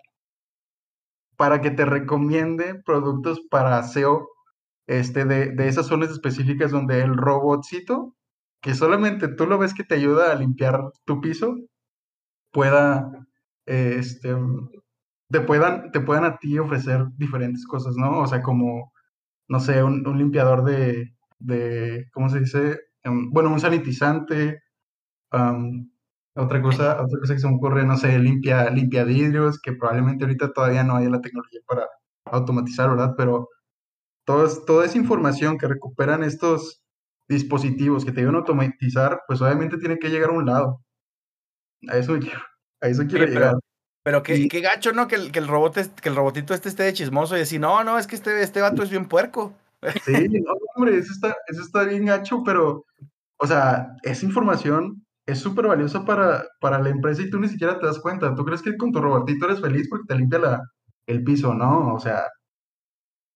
para 1.36 1.60
que 1.60 1.70
te 1.70 1.84
recomiende 1.84 2.74
productos 2.84 3.40
para 3.50 3.82
SEO 3.82 4.28
este, 4.86 5.24
de, 5.24 5.50
de 5.52 5.68
esas 5.68 5.86
zonas 5.86 6.10
específicas 6.10 6.70
donde 6.70 7.02
el 7.02 7.16
robotcito, 7.16 8.14
que 8.60 8.74
solamente 8.74 9.28
tú 9.28 9.46
lo 9.46 9.58
ves 9.58 9.74
que 9.74 9.84
te 9.84 9.94
ayuda 9.94 10.32
a 10.32 10.36
limpiar 10.36 10.80
tu 11.04 11.20
piso, 11.20 11.56
pueda, 12.52 13.10
este, 13.66 14.34
te 15.30 15.40
puedan, 15.40 15.90
te 15.92 16.00
puedan 16.00 16.24
a 16.24 16.38
ti 16.38 16.58
ofrecer 16.58 17.06
diferentes 17.16 17.66
cosas, 17.66 17.96
¿no? 17.96 18.20
O 18.20 18.26
sea, 18.26 18.42
como, 18.42 18.92
no 19.48 19.60
sé, 19.60 19.82
un, 19.82 20.02
limpiador 20.16 20.64
de, 20.64 21.14
de, 21.38 22.06
¿cómo 22.12 22.28
se 22.28 22.40
dice? 22.40 22.80
Bueno, 23.04 23.50
un 23.50 23.60
sanitizante, 23.60 24.62
otra 26.36 26.62
cosa, 26.62 27.02
otra 27.02 27.18
cosa 27.20 27.34
que 27.34 27.40
se 27.40 27.48
me 27.48 27.56
ocurre, 27.56 27.84
no 27.84 27.96
sé, 27.96 28.18
limpia, 28.18 28.68
limpia 28.70 29.04
vidrios, 29.04 29.60
que 29.60 29.72
probablemente 29.72 30.24
ahorita 30.24 30.52
todavía 30.52 30.84
no 30.84 30.96
hay 30.96 31.08
la 31.08 31.20
tecnología 31.20 31.60
para 31.66 31.88
automatizar, 32.24 32.90
¿verdad? 32.90 33.14
Pero 33.16 33.48
toda 34.24 34.84
esa 34.84 34.98
información 34.98 35.58
que 35.58 35.68
recuperan 35.68 36.22
estos 36.22 36.82
dispositivos 37.28 38.04
que 38.04 38.12
te 38.12 38.20
ayudan 38.20 38.36
a 38.36 38.38
automatizar, 38.38 39.22
pues 39.26 39.40
obviamente 39.40 39.78
tiene 39.78 39.98
que 39.98 40.10
llegar 40.10 40.30
a 40.30 40.34
un 40.34 40.46
lado. 40.46 40.80
A 41.88 41.96
eso, 41.96 42.14
a 42.80 42.88
eso 42.88 43.06
quiero 43.06 43.26
llegar. 43.26 43.54
Pero 44.02 44.22
qué, 44.22 44.48
qué 44.48 44.60
gacho, 44.60 44.92
¿no? 44.92 45.08
Que 45.08 45.14
el, 45.14 45.32
que 45.32 45.38
el 45.38 45.48
robot 45.48 45.76
que 46.00 46.10
el 46.10 46.16
robotito 46.16 46.52
este 46.52 46.68
esté 46.68 46.82
de 46.82 46.92
chismoso 46.92 47.36
y 47.36 47.38
decir, 47.38 47.58
no, 47.58 47.82
no, 47.84 47.98
es 47.98 48.06
que 48.06 48.16
este, 48.16 48.42
este 48.42 48.60
vato 48.60 48.82
es 48.82 48.90
bien 48.90 49.06
puerco. 49.06 49.54
Sí, 50.04 50.28
no, 50.28 50.52
hombre, 50.74 50.98
eso 50.98 51.12
está, 51.12 51.34
eso 51.46 51.62
está 51.62 51.84
bien 51.84 52.04
gacho, 52.04 52.42
pero, 52.44 52.84
o 53.38 53.46
sea, 53.46 53.96
esa 54.02 54.26
información 54.26 55.04
es 55.26 55.38
súper 55.40 55.66
valiosa 55.66 56.04
para, 56.04 56.44
para 56.60 56.78
la 56.78 56.90
empresa 56.90 57.22
y 57.22 57.30
tú 57.30 57.38
ni 57.40 57.48
siquiera 57.48 57.78
te 57.78 57.86
das 57.86 57.98
cuenta. 58.00 58.34
¿Tú 58.34 58.44
crees 58.44 58.62
que 58.62 58.76
con 58.76 58.92
tu 58.92 59.00
robotito 59.00 59.46
eres 59.46 59.60
feliz 59.60 59.88
porque 59.88 60.06
te 60.06 60.16
limpia 60.16 60.38
la, 60.38 60.62
el 61.06 61.24
piso? 61.24 61.54
No, 61.54 61.94
o 61.94 61.98
sea, 61.98 62.24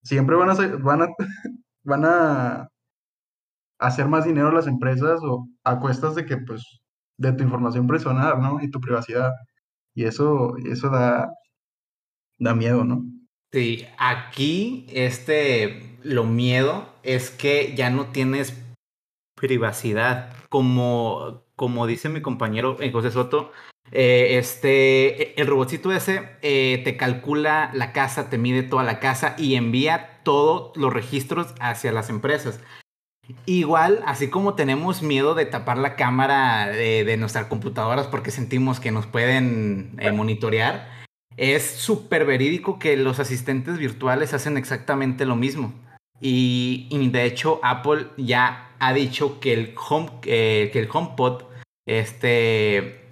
siempre 0.03 0.37
van 0.37 0.51
a, 0.51 0.55
van 0.79 1.03
a, 1.03 1.09
van 1.85 2.05
a 2.05 2.69
hacer 3.79 4.09
más 4.09 4.25
dinero 4.25 4.53
las 4.53 4.67
empresas 4.67 5.21
o 5.23 5.49
a 5.65 5.81
cuestas 5.81 6.15
de 6.15 6.27
que, 6.27 6.37
pues, 6.39 6.63
de 7.17 7.33
tu 7.33 7.45
información 7.45 7.87
personal, 7.87 8.41
¿no? 8.41 8.63
Y 8.63 8.71
tu 8.71 8.81
privacidad. 8.81 9.33
Y 9.95 10.05
eso, 10.05 10.57
eso 10.59 10.91
da, 10.91 11.31
da 12.39 12.55
miedo, 12.55 12.85
¿no? 12.85 13.03
Sí, 13.53 13.87
aquí 13.99 14.87
este, 14.91 15.99
lo 16.03 16.25
miedo 16.25 16.89
es 17.03 17.31
que 17.31 17.75
ya 17.75 17.91
no 17.91 18.09
tienes 18.09 18.53
privacidad. 19.39 20.33
Como, 20.49 21.43
como 21.57 21.87
dice 21.87 22.09
mi 22.09 22.21
compañero 22.21 22.77
eh, 22.81 22.91
José 22.93 23.11
Soto, 23.11 23.53
eh, 23.91 24.39
este, 24.39 25.41
el 25.41 25.47
robotcito 25.47 25.93
ese 25.93 26.29
eh, 26.43 26.83
te 26.85 26.97
calcula 26.97 27.71
la 27.73 27.93
casa, 27.93 28.29
te 28.29 28.39
mide 28.39 28.63
toda 28.63 28.83
la 28.83 29.01
casa 29.01 29.35
y 29.39 29.55
envía 29.55 30.21
todos 30.25 30.77
los 30.77 30.93
registros 30.93 31.55
hacia 31.61 31.93
las 31.93 32.11
empresas. 32.11 32.61
Igual, 33.45 34.03
así 34.07 34.29
como 34.29 34.55
tenemos 34.55 35.03
miedo 35.03 35.35
de 35.35 35.45
tapar 35.45 35.77
la 35.77 35.97
cámara 35.97 36.69
de, 36.69 37.17
nuestras 37.19 37.47
computadoras 37.47 38.07
porque 38.07 38.31
sentimos 38.31 38.81
que 38.81 38.91
nos 38.91 39.07
pueden 39.07 39.99
monitorear, 40.15 40.89
es 41.37 41.63
súper 41.63 42.25
verídico 42.25 42.79
que 42.79 42.97
los 42.97 43.21
asistentes 43.21 43.77
virtuales 43.77 44.33
hacen 44.33 44.57
exactamente 44.57 45.27
lo 45.27 45.37
mismo. 45.37 45.75
Y, 46.21 46.89
de 47.11 47.25
hecho, 47.25 47.61
Apple 47.63 48.09
ya 48.17 48.71
ha 48.79 48.93
dicho 48.93 49.41
que 49.41 49.53
el, 49.53 49.75
home, 49.89 50.11
eh, 50.25 50.71
que 50.73 50.81
el 50.81 50.89
HomePod 50.93 51.45
este, 51.87 53.09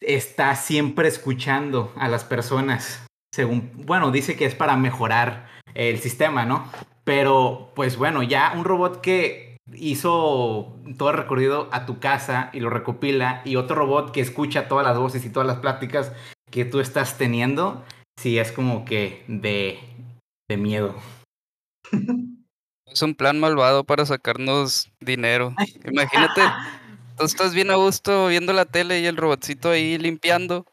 está 0.00 0.54
siempre 0.56 1.08
escuchando 1.08 1.92
a 1.96 2.08
las 2.08 2.24
personas. 2.24 3.06
Según, 3.34 3.70
bueno, 3.74 4.10
dice 4.10 4.36
que 4.36 4.44
es 4.44 4.54
para 4.54 4.76
mejorar 4.76 5.48
el 5.74 5.98
sistema, 6.00 6.44
¿no? 6.44 6.70
Pero, 7.04 7.72
pues 7.74 7.96
bueno, 7.96 8.22
ya 8.22 8.52
un 8.54 8.64
robot 8.64 9.00
que 9.00 9.56
hizo 9.74 10.76
todo 10.98 11.10
el 11.10 11.16
recorrido 11.16 11.68
a 11.72 11.86
tu 11.86 11.98
casa 11.98 12.50
y 12.52 12.60
lo 12.60 12.68
recopila, 12.68 13.42
y 13.44 13.56
otro 13.56 13.76
robot 13.76 14.12
que 14.12 14.20
escucha 14.20 14.68
todas 14.68 14.86
las 14.86 14.98
voces 14.98 15.24
y 15.24 15.30
todas 15.30 15.46
las 15.46 15.58
pláticas 15.58 16.12
que 16.50 16.64
tú 16.64 16.80
estás 16.80 17.16
teniendo, 17.16 17.82
sí 18.20 18.38
es 18.38 18.52
como 18.52 18.84
que 18.84 19.24
de, 19.28 19.78
de 20.48 20.56
miedo. 20.56 20.94
Es 22.86 23.02
un 23.02 23.14
plan 23.14 23.40
malvado 23.40 23.84
para 23.84 24.04
sacarnos 24.04 24.90
dinero. 25.00 25.54
Imagínate, 25.90 26.40
tú 27.18 27.24
estás 27.24 27.54
bien 27.54 27.70
a 27.70 27.76
gusto 27.76 28.28
viendo 28.28 28.52
la 28.52 28.64
tele 28.64 29.00
y 29.00 29.06
el 29.06 29.16
robotcito 29.16 29.70
ahí 29.70 29.98
limpiando 29.98 30.66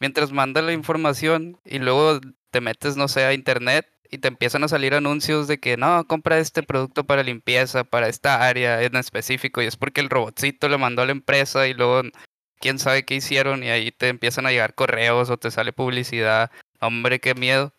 mientras 0.00 0.32
manda 0.32 0.62
la 0.62 0.72
información 0.72 1.58
y 1.64 1.78
luego 1.78 2.20
te 2.50 2.60
metes, 2.60 2.96
no 2.96 3.08
sé, 3.08 3.24
a 3.24 3.32
internet 3.32 3.86
y 4.10 4.18
te 4.18 4.28
empiezan 4.28 4.64
a 4.64 4.68
salir 4.68 4.94
anuncios 4.94 5.48
de 5.48 5.58
que 5.58 5.76
no, 5.76 6.06
compra 6.06 6.38
este 6.38 6.62
producto 6.62 7.04
para 7.04 7.22
limpieza, 7.22 7.84
para 7.84 8.08
esta 8.08 8.46
área 8.46 8.82
en 8.82 8.96
específico 8.96 9.62
y 9.62 9.66
es 9.66 9.76
porque 9.76 10.00
el 10.00 10.10
robotcito 10.10 10.68
le 10.68 10.78
mandó 10.78 11.02
a 11.02 11.06
la 11.06 11.12
empresa 11.12 11.66
y 11.66 11.74
luego 11.74 12.02
quién 12.60 12.78
sabe 12.78 13.04
qué 13.04 13.16
hicieron 13.16 13.62
y 13.62 13.68
ahí 13.68 13.92
te 13.92 14.08
empiezan 14.08 14.46
a 14.46 14.50
llegar 14.50 14.74
correos 14.74 15.30
o 15.30 15.36
te 15.36 15.50
sale 15.50 15.72
publicidad. 15.72 16.50
Hombre, 16.80 17.20
qué 17.20 17.34
miedo. 17.34 17.72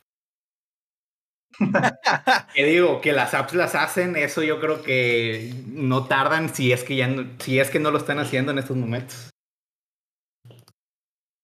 Que 2.54 2.66
digo, 2.66 3.02
que 3.02 3.14
las 3.14 3.34
apps 3.34 3.54
las 3.54 3.76
hacen, 3.76 4.16
eso 4.16 4.44
yo 4.44 4.60
creo 4.60 4.82
que 4.82 5.54
no 5.68 6.06
tardan 6.06 6.54
si 6.54 6.72
es 6.72 6.84
que 6.84 6.96
ya 6.96 7.08
no, 7.08 7.28
si 7.40 7.60
es 7.60 7.70
que 7.70 7.80
no 7.80 7.92
lo 7.92 7.98
están 7.98 8.20
haciendo 8.20 8.52
en 8.52 8.60
estos 8.60 8.78
momentos. 8.78 9.30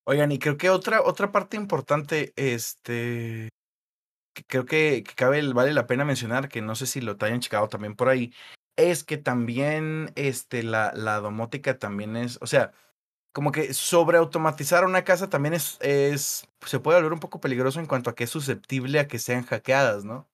Oigan, 0.06 0.32
y 0.32 0.40
creo 0.40 0.58
que 0.58 0.70
otra, 0.70 1.02
otra 1.02 1.32
parte 1.32 1.56
importante, 1.56 2.34
este, 2.36 3.50
que 4.34 4.44
creo 4.46 4.66
que, 4.66 5.04
cabe, 5.16 5.42
vale 5.54 5.74
la 5.74 5.88
pena 5.88 6.04
mencionar, 6.04 6.50
que 6.50 6.62
no 6.62 6.76
sé 6.76 6.88
si 6.88 7.00
lo 7.00 7.16
hayan 7.20 7.40
checado 7.40 7.70
también 7.70 7.96
por 7.96 8.10
ahí, 8.10 8.34
es 8.76 9.04
que 9.04 9.18
también 9.18 10.12
este, 10.16 10.64
la, 10.64 10.92
la 10.96 11.20
domótica 11.20 11.78
también 11.78 12.18
es, 12.18 12.38
o 12.42 12.48
sea, 12.48 12.74
como 13.34 13.52
que 13.52 13.74
sobreautomatizar 13.74 14.86
una 14.86 15.04
casa 15.04 15.28
también 15.28 15.56
es, 15.56 15.78
es, 15.82 16.48
se 16.62 16.80
puede 16.80 17.00
volver 17.00 17.14
un 17.14 17.20
poco 17.20 17.42
peligroso 17.42 17.80
en 17.80 17.88
cuanto 17.88 18.12
a 18.12 18.16
que 18.16 18.26
es 18.26 18.30
susceptible 18.30 19.00
a 19.00 19.08
que 19.08 19.18
sean 19.18 19.44
hackeadas, 19.44 20.06
¿no? 20.06 20.30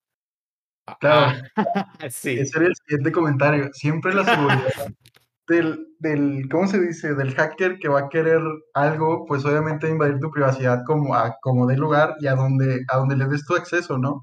Claro, 1.00 1.40
sí. 2.10 2.32
Ese 2.38 2.46
sería 2.46 2.68
el 2.68 2.76
siguiente 2.76 3.10
comentario. 3.10 3.70
Siempre 3.72 4.12
la 4.12 4.24
seguridad 4.24 4.94
del, 5.48 5.86
del, 5.98 6.48
¿cómo 6.50 6.66
se 6.66 6.78
dice? 6.78 7.14
Del 7.14 7.34
hacker 7.34 7.78
que 7.78 7.88
va 7.88 8.00
a 8.00 8.08
querer 8.10 8.42
algo, 8.74 9.24
pues 9.26 9.46
obviamente 9.46 9.88
invadir 9.88 10.18
tu 10.18 10.30
privacidad 10.30 10.82
como 10.86 11.14
a 11.14 11.36
como 11.40 11.66
de 11.66 11.78
lugar 11.78 12.16
y 12.20 12.26
a 12.26 12.34
donde, 12.34 12.84
a 12.88 12.98
donde 12.98 13.16
le 13.16 13.26
des 13.26 13.46
tu 13.46 13.56
acceso, 13.56 13.96
¿no? 13.96 14.22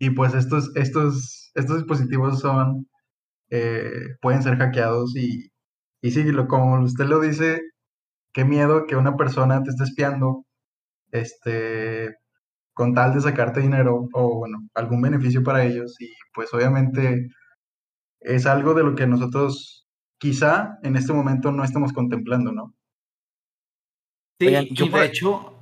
Y 0.00 0.10
pues 0.10 0.34
estos, 0.34 0.74
estos, 0.74 1.52
estos 1.54 1.76
dispositivos 1.78 2.40
son, 2.40 2.88
eh, 3.50 4.16
pueden 4.20 4.42
ser 4.42 4.58
hackeados 4.58 5.14
y, 5.14 5.52
y 6.02 6.10
sí, 6.10 6.24
lo, 6.24 6.48
como 6.48 6.82
usted 6.82 7.06
lo 7.06 7.20
dice, 7.20 7.62
qué 8.32 8.44
miedo 8.44 8.86
que 8.86 8.96
una 8.96 9.16
persona 9.16 9.62
te 9.62 9.70
esté 9.70 9.84
espiando, 9.84 10.44
este, 11.12 12.16
con 12.74 12.92
tal 12.92 13.14
de 13.14 13.20
sacarte 13.20 13.60
dinero 13.60 14.08
o, 14.12 14.38
bueno, 14.38 14.58
algún 14.74 15.00
beneficio 15.00 15.42
para 15.44 15.64
ellos. 15.64 15.96
Y 16.00 16.10
pues 16.34 16.52
obviamente 16.52 17.28
es 18.20 18.46
algo 18.46 18.74
de 18.74 18.82
lo 18.82 18.94
que 18.96 19.06
nosotros 19.06 19.86
quizá 20.18 20.78
en 20.82 20.96
este 20.96 21.12
momento 21.12 21.52
no 21.52 21.62
estamos 21.64 21.92
contemplando, 21.92 22.52
¿no? 22.52 22.74
Sí, 24.40 24.70
yo 24.72 24.86
de 24.86 25.06
hecho... 25.06 25.54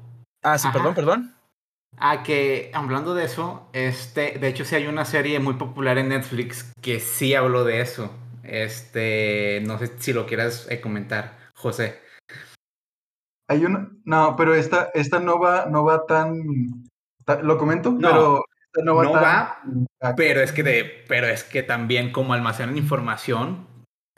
Ah, 0.43 0.57
sí, 0.57 0.69
perdón, 0.73 0.95
perdón. 0.95 1.35
Ah, 1.99 2.23
que 2.23 2.71
hablando 2.73 3.15
de 3.15 3.25
eso, 3.25 3.69
este, 3.75 4.39
de 4.39 4.49
hecho 4.49 4.65
sí 4.65 4.75
hay 4.75 4.87
una 4.87 5.05
serie 5.05 5.39
muy 5.39 5.55
popular 5.55 5.99
en 5.99 6.09
Netflix 6.09 6.73
que 6.81 6.99
sí 6.99 7.35
habló 7.35 7.65
de 7.65 7.83
eso. 7.83 8.11
Este, 8.51 9.63
no 9.65 9.79
sé 9.79 9.93
si 9.99 10.13
lo 10.13 10.27
quieras 10.27 10.67
eh, 10.71 10.81
comentar, 10.81 11.39
José. 11.55 12.01
Hay 13.49 13.65
una, 13.65 13.93
no, 14.05 14.35
pero 14.37 14.55
esta, 14.55 14.91
esta 14.93 15.21
no 15.21 15.39
va, 15.39 15.67
no 15.67 15.85
va 15.85 16.05
tan, 16.05 16.89
lo 17.43 17.59
comento, 17.59 17.97
pero 18.01 18.43
no 18.83 18.95
va, 18.97 19.63
pero 20.17 20.41
es 20.41 20.53
que 20.53 20.65
de, 20.65 21.05
pero 21.07 21.29
es 21.29 21.45
que 21.45 21.63
también 21.63 22.11
como 22.11 22.33
almacenan 22.33 22.77
información, 22.77 23.69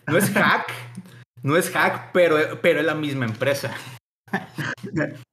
no 0.06 0.16
es 0.16 0.30
hack, 0.30 0.72
No 1.42 1.56
es 1.56 1.70
hack, 1.70 2.12
pero, 2.12 2.36
pero 2.62 2.80
es 2.80 2.86
la 2.86 2.94
misma 2.94 3.26
empresa. 3.26 3.74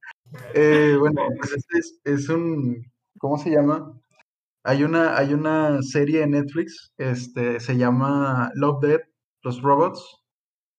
Eh, 0.53 0.95
bueno, 0.99 1.23
pues 1.37 1.53
este 1.53 2.13
es, 2.13 2.29
un, 2.29 2.85
¿cómo 3.17 3.39
se 3.39 3.49
llama? 3.49 3.99
Hay 4.63 4.83
una, 4.83 5.17
hay 5.17 5.33
una 5.33 5.81
serie 5.81 6.23
en 6.23 6.31
Netflix, 6.31 6.91
este, 6.97 7.59
se 7.59 7.77
llama 7.77 8.51
Love 8.55 8.81
Dead, 8.81 8.99
Los 9.41 9.61
Robots, 9.61 10.19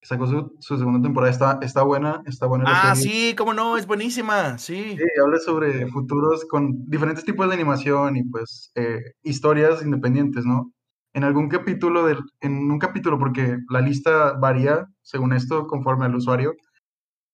sacó 0.02 0.26
su, 0.26 0.76
segunda 0.76 1.00
temporada, 1.02 1.30
está, 1.30 1.58
está 1.62 1.82
buena, 1.82 2.22
está 2.26 2.46
buena. 2.46 2.64
ah, 2.66 2.94
sí, 2.94 3.34
cómo 3.36 3.54
no, 3.54 3.76
es 3.76 3.86
buenísima, 3.86 4.58
sí. 4.58 4.96
Sí, 4.96 5.04
habla 5.22 5.38
sobre 5.38 5.86
futuros 5.88 6.44
con 6.46 6.88
diferentes 6.88 7.24
tipos 7.24 7.48
de 7.48 7.54
animación 7.54 8.16
y 8.16 8.24
pues 8.24 8.70
eh, 8.74 9.00
historias 9.22 9.82
independientes, 9.82 10.44
¿no? 10.44 10.72
En 11.12 11.24
algún 11.24 11.48
capítulo, 11.48 12.06
del, 12.06 12.18
en 12.40 12.70
un 12.70 12.78
capítulo, 12.78 13.18
porque 13.18 13.58
la 13.68 13.80
lista 13.80 14.34
varía 14.34 14.86
según 15.02 15.32
esto, 15.32 15.66
conforme 15.66 16.06
al 16.06 16.14
usuario, 16.14 16.54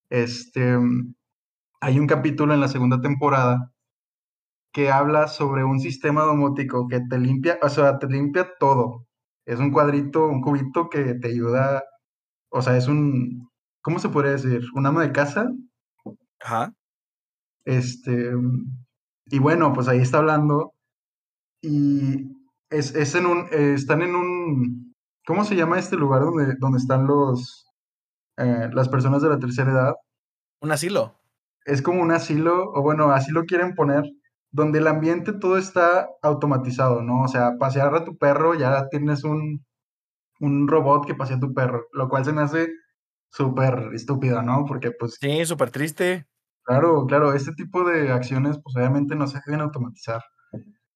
este, 0.08 0.78
hay 1.80 1.98
un 1.98 2.06
capítulo 2.06 2.54
en 2.54 2.60
la 2.60 2.68
segunda 2.68 3.00
temporada 3.00 3.70
que 4.76 4.90
habla 4.90 5.26
sobre 5.26 5.64
un 5.64 5.80
sistema 5.80 6.24
domótico 6.24 6.86
que 6.86 7.00
te 7.00 7.18
limpia, 7.18 7.58
o 7.62 7.70
sea, 7.70 7.98
te 7.98 8.08
limpia 8.08 8.46
todo. 8.60 9.06
Es 9.46 9.58
un 9.58 9.72
cuadrito, 9.72 10.26
un 10.26 10.42
cubito 10.42 10.90
que 10.90 11.14
te 11.14 11.28
ayuda 11.28 11.82
o 12.50 12.62
sea, 12.62 12.76
es 12.76 12.86
un, 12.88 13.50
¿cómo 13.82 13.98
se 13.98 14.08
podría 14.08 14.32
decir? 14.32 14.62
Un 14.74 14.86
ama 14.86 15.02
de 15.02 15.12
casa. 15.12 15.50
Ajá. 16.40 16.72
Este, 17.64 18.32
y 19.26 19.38
bueno, 19.38 19.72
pues 19.72 19.88
ahí 19.88 19.98
está 19.98 20.18
hablando. 20.18 20.72
Y 21.62 22.30
es, 22.70 22.94
es 22.94 23.14
en 23.14 23.26
un, 23.26 23.48
están 23.50 24.02
en 24.02 24.14
un, 24.14 24.94
¿cómo 25.26 25.44
se 25.44 25.56
llama 25.56 25.78
este 25.78 25.96
lugar 25.96 26.22
donde, 26.22 26.54
donde 26.58 26.78
están 26.78 27.06
los, 27.06 27.66
eh, 28.36 28.68
las 28.72 28.88
personas 28.88 29.22
de 29.22 29.28
la 29.30 29.38
tercera 29.38 29.72
edad? 29.72 29.94
Un 30.60 30.72
asilo. 30.72 31.18
Es 31.64 31.82
como 31.82 32.02
un 32.02 32.12
asilo, 32.12 32.70
o 32.72 32.82
bueno, 32.82 33.10
así 33.10 33.32
lo 33.32 33.44
quieren 33.44 33.74
poner, 33.74 34.04
donde 34.50 34.78
el 34.78 34.86
ambiente 34.86 35.32
todo 35.32 35.58
está 35.58 36.08
automatizado, 36.22 37.02
¿no? 37.02 37.22
O 37.22 37.28
sea, 37.28 37.58
pasear 37.58 37.94
a 37.94 38.04
tu 38.04 38.16
perro 38.16 38.54
ya 38.54 38.88
tienes 38.88 39.24
un, 39.24 39.64
un 40.40 40.68
robot 40.68 41.06
que 41.06 41.14
pasea 41.14 41.36
a 41.36 41.40
tu 41.40 41.52
perro, 41.52 41.86
lo 41.92 42.08
cual 42.08 42.24
se 42.24 42.32
me 42.32 42.42
hace 42.42 42.68
súper 43.30 43.90
estúpido, 43.92 44.42
¿no? 44.42 44.64
Porque 44.66 44.92
pues... 44.92 45.16
Sí, 45.20 45.44
súper 45.44 45.70
triste. 45.70 46.26
Claro, 46.64 47.06
claro, 47.06 47.32
este 47.32 47.52
tipo 47.52 47.84
de 47.84 48.10
acciones 48.10 48.58
pues 48.62 48.74
obviamente 48.76 49.14
no 49.14 49.26
se 49.26 49.40
deben 49.46 49.60
automatizar. 49.60 50.20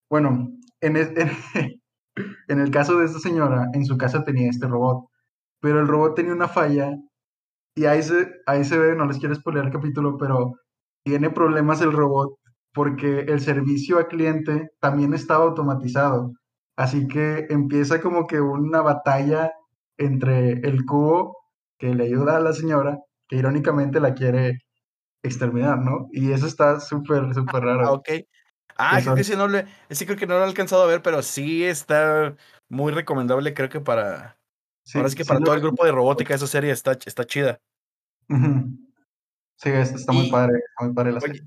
Bueno, 0.09 0.51
en, 0.81 0.97
en, 2.49 2.61
el 2.61 2.71
caso 2.71 2.99
de 2.99 3.07
esta 3.07 3.21
señora, 3.21 3.69
en 3.73 3.85
su 3.85 3.97
casa 3.97 4.25
tenía 4.25 4.51
este 4.51 4.67
robot, 4.67 5.07
pero 5.61 5.81
el 5.81 5.87
robot 5.87 6.17
tenía 6.17 6.33
una 6.33 6.49
falla 6.49 6.91
y 7.77 7.85
ahí 7.85 8.03
se, 8.03 8.29
ahí 8.47 8.65
se 8.65 8.79
ve, 8.79 8.97
no 8.97 9.07
les 9.07 9.19
quiero 9.19 9.35
spoiler 9.35 9.67
el 9.67 9.73
capítulo, 9.73 10.17
pero 10.19 10.55
tiene 11.05 11.31
problemas 11.31 11.81
el 11.83 11.93
robot 11.93 12.40
porque 12.73 13.21
el 13.21 13.41
servicio 13.41 13.99
al 13.99 14.09
cliente 14.09 14.71
también 14.81 15.15
estaba 15.15 15.45
automatizado. 15.45 16.33
Así 16.77 17.07
que 17.09 17.47
empieza 17.51 18.01
como 18.01 18.27
que 18.27 18.41
una 18.41 18.81
batalla 18.81 19.53
entre 19.99 20.53
el 20.53 20.85
cubo 20.87 21.37
que 21.79 21.95
le 21.95 22.05
ayuda 22.05 22.37
a 22.37 22.41
la 22.41 22.53
señora, 22.53 22.99
que 23.29 23.37
irónicamente 23.37 24.01
la 24.01 24.15
quiere 24.15 24.61
exterminar, 25.23 25.79
¿no? 25.79 26.09
Y 26.13 26.33
eso 26.33 26.47
está 26.47 26.81
súper, 26.81 27.35
súper 27.35 27.65
raro. 27.65 27.87
Ah, 27.87 27.93
ok. 27.93 28.09
Ah, 28.77 28.99
creo 29.03 29.15
que 29.15 29.25
sí, 29.25 29.37
no 29.37 29.47
le, 29.47 29.67
sí 29.91 30.07
creo 30.07 30.17
que 30.17 30.27
no 30.27 30.35
lo 30.35 30.45
he 30.45 30.49
alcanzado 30.49 30.83
a 30.85 30.87
ver, 30.87 31.03
pero 31.03 31.23
sí 31.23 31.65
está 31.65 32.35
muy 32.69 32.93
recomendable, 32.93 33.53
creo 33.53 33.69
que 33.69 33.81
para... 33.81 34.39
ahora 34.95 35.09
es 35.09 35.15
que 35.15 35.25
para 35.25 35.41
todo 35.41 35.55
el 35.55 35.61
grupo 35.61 35.85
de 35.85 35.93
robótica 35.93 36.35
esa 36.35 36.47
serie 36.47 36.71
está, 36.71 36.93
está 36.93 37.25
chida. 37.25 37.61
Sí, 39.57 39.69
está, 39.69 40.13
muy 40.13 40.31
padre, 40.31 40.59
está 40.59 40.85
muy 40.87 40.95
padre 40.95 41.13
la 41.13 41.21
serie. 41.21 41.43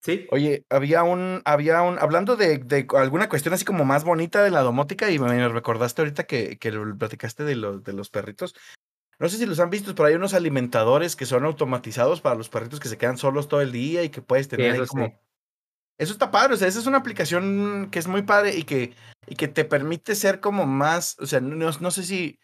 Sí. 0.00 0.26
Oye, 0.30 0.64
había 0.70 1.02
un, 1.02 1.42
había 1.44 1.82
un, 1.82 1.98
hablando 1.98 2.36
de, 2.36 2.58
de, 2.58 2.86
alguna 2.96 3.28
cuestión 3.28 3.54
así 3.54 3.64
como 3.64 3.84
más 3.84 4.04
bonita 4.04 4.42
de 4.42 4.50
la 4.50 4.60
domótica, 4.60 5.10
y 5.10 5.18
me 5.18 5.48
recordaste 5.48 6.02
ahorita 6.02 6.24
que, 6.24 6.58
que 6.58 6.72
platicaste 6.98 7.44
de 7.44 7.56
los, 7.56 7.82
de 7.82 7.92
los 7.92 8.10
perritos. 8.10 8.54
No 9.18 9.28
sé 9.28 9.36
si 9.36 9.46
los 9.46 9.58
han 9.58 9.70
visto, 9.70 9.94
pero 9.94 10.06
hay 10.06 10.14
unos 10.14 10.34
alimentadores 10.34 11.16
que 11.16 11.26
son 11.26 11.44
automatizados 11.44 12.20
para 12.20 12.36
los 12.36 12.48
perritos 12.48 12.78
que 12.78 12.88
se 12.88 12.98
quedan 12.98 13.18
solos 13.18 13.48
todo 13.48 13.60
el 13.60 13.72
día 13.72 14.04
y 14.04 14.10
que 14.10 14.22
puedes 14.22 14.48
tener 14.48 14.72
ahí 14.72 14.86
como. 14.86 15.20
Eso 15.98 16.12
está 16.12 16.30
padre, 16.30 16.54
o 16.54 16.56
sea, 16.56 16.68
esa 16.68 16.78
es 16.78 16.86
una 16.86 16.98
aplicación 16.98 17.88
que 17.90 17.98
es 17.98 18.06
muy 18.06 18.22
padre 18.22 18.56
y 18.56 18.62
que, 18.62 18.94
y 19.26 19.34
que 19.34 19.48
te 19.48 19.64
permite 19.64 20.14
ser 20.14 20.38
como 20.38 20.64
más, 20.64 21.16
o 21.18 21.26
sea, 21.26 21.40
no, 21.40 21.70
no 21.72 21.90
sé 21.90 22.04
si, 22.04 22.38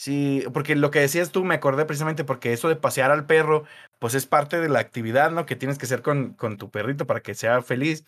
Sí, 0.00 0.44
porque 0.54 0.76
lo 0.76 0.92
que 0.92 1.00
decías 1.00 1.32
tú 1.32 1.44
me 1.44 1.56
acordé 1.56 1.84
precisamente 1.84 2.22
porque 2.24 2.52
eso 2.52 2.68
de 2.68 2.76
pasear 2.76 3.10
al 3.10 3.26
perro, 3.26 3.64
pues 3.98 4.14
es 4.14 4.26
parte 4.26 4.60
de 4.60 4.68
la 4.68 4.78
actividad, 4.78 5.32
¿no? 5.32 5.44
Que 5.44 5.56
tienes 5.56 5.76
que 5.76 5.86
hacer 5.86 6.02
con, 6.02 6.34
con 6.34 6.56
tu 6.56 6.70
perrito 6.70 7.04
para 7.06 7.20
que 7.20 7.34
sea 7.34 7.62
feliz. 7.62 8.04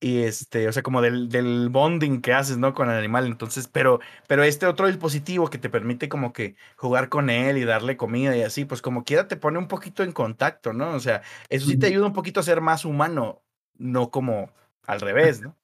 Y 0.00 0.22
este, 0.24 0.68
o 0.68 0.72
sea, 0.72 0.82
como 0.82 1.02
del, 1.02 1.28
del 1.30 1.68
bonding 1.70 2.22
que 2.22 2.32
haces, 2.34 2.58
¿no? 2.58 2.74
Con 2.74 2.90
el 2.90 2.96
animal. 2.98 3.26
Entonces, 3.26 3.68
pero, 3.68 4.00
pero 4.28 4.44
este 4.44 4.66
otro 4.66 4.88
dispositivo 4.88 5.50
que 5.50 5.58
te 5.58 5.70
permite 5.70 6.08
como 6.08 6.32
que 6.32 6.56
jugar 6.76 7.08
con 7.08 7.30
él 7.30 7.58
y 7.58 7.64
darle 7.64 7.96
comida 7.96 8.36
y 8.36 8.42
así, 8.42 8.64
pues 8.64 8.82
como 8.82 9.04
quiera 9.04 9.28
te 9.28 9.36
pone 9.36 9.58
un 9.58 9.68
poquito 9.68 10.02
en 10.04 10.12
contacto, 10.12 10.72
¿no? 10.72 10.90
O 10.94 11.00
sea, 11.00 11.22
eso 11.50 11.66
sí 11.68 11.78
te 11.78 11.86
ayuda 11.88 12.06
un 12.06 12.12
poquito 12.14 12.40
a 12.40 12.44
ser 12.44 12.60
más 12.62 12.84
humano, 12.84 13.42
no 13.78 14.10
como 14.10 14.52
al 14.86 15.00
revés, 15.00 15.40
¿no? 15.42 15.56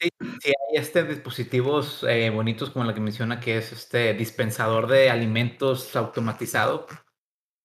Sí, 0.00 0.08
sí, 0.42 0.48
hay 0.70 0.76
este 0.76 1.04
dispositivos 1.04 2.04
eh, 2.08 2.30
bonitos 2.30 2.70
como 2.70 2.84
la 2.84 2.94
que 2.94 3.00
menciona 3.00 3.38
que 3.38 3.58
es 3.58 3.72
este 3.72 4.14
dispensador 4.14 4.86
de 4.86 5.10
alimentos 5.10 5.94
automatizado 5.94 6.86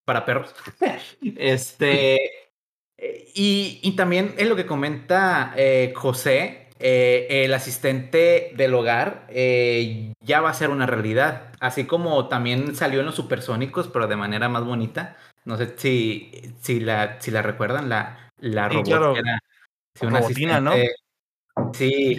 para 0.06 0.26
perros. 0.26 0.54
Este, 1.38 2.16
eh, 2.98 3.32
y, 3.34 3.80
y 3.82 3.96
también 3.96 4.36
en 4.38 4.50
lo 4.50 4.56
que 4.56 4.66
comenta 4.66 5.54
eh, 5.58 5.94
José, 5.96 6.70
el 6.78 7.54
asistente 7.54 8.52
del 8.56 8.74
hogar 8.74 9.28
ya 9.32 10.42
va 10.42 10.50
a 10.50 10.54
ser 10.54 10.70
una 10.70 10.86
realidad, 10.86 11.54
así 11.60 11.86
como 11.86 12.28
también 12.28 12.76
salió 12.76 13.00
en 13.00 13.06
los 13.06 13.16
supersónicos, 13.16 13.88
pero 13.88 14.08
de 14.08 14.18
manera 14.18 14.50
más 14.50 14.66
bonita. 14.66 15.16
No 15.46 15.58
sé 15.58 15.74
si, 15.78 16.32
si, 16.60 16.82
la, 16.82 17.22
si 17.22 17.32
la 17.32 17.42
recuerdan, 17.42 17.88
la, 17.88 18.32
la 18.40 18.68
robot 18.68 18.88
era 19.18 19.40
una 20.02 20.20
robotina, 20.20 20.60
¿no? 20.60 20.74
Sí, 21.74 22.18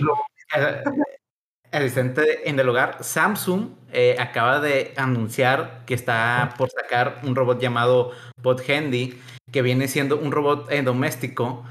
asistente 1.72 2.48
en 2.48 2.58
el 2.58 2.68
hogar. 2.68 3.02
Samsung 3.02 3.70
eh, 3.92 4.16
acaba 4.18 4.60
de 4.60 4.92
anunciar 4.96 5.84
que 5.86 5.94
está 5.94 6.54
por 6.56 6.70
sacar 6.70 7.20
un 7.24 7.34
robot 7.34 7.60
llamado 7.60 8.12
Bot 8.42 8.68
Handy, 8.68 9.18
que 9.52 9.62
viene 9.62 9.88
siendo 9.88 10.18
un 10.18 10.32
robot 10.32 10.70
eh, 10.70 10.82
doméstico. 10.82 11.64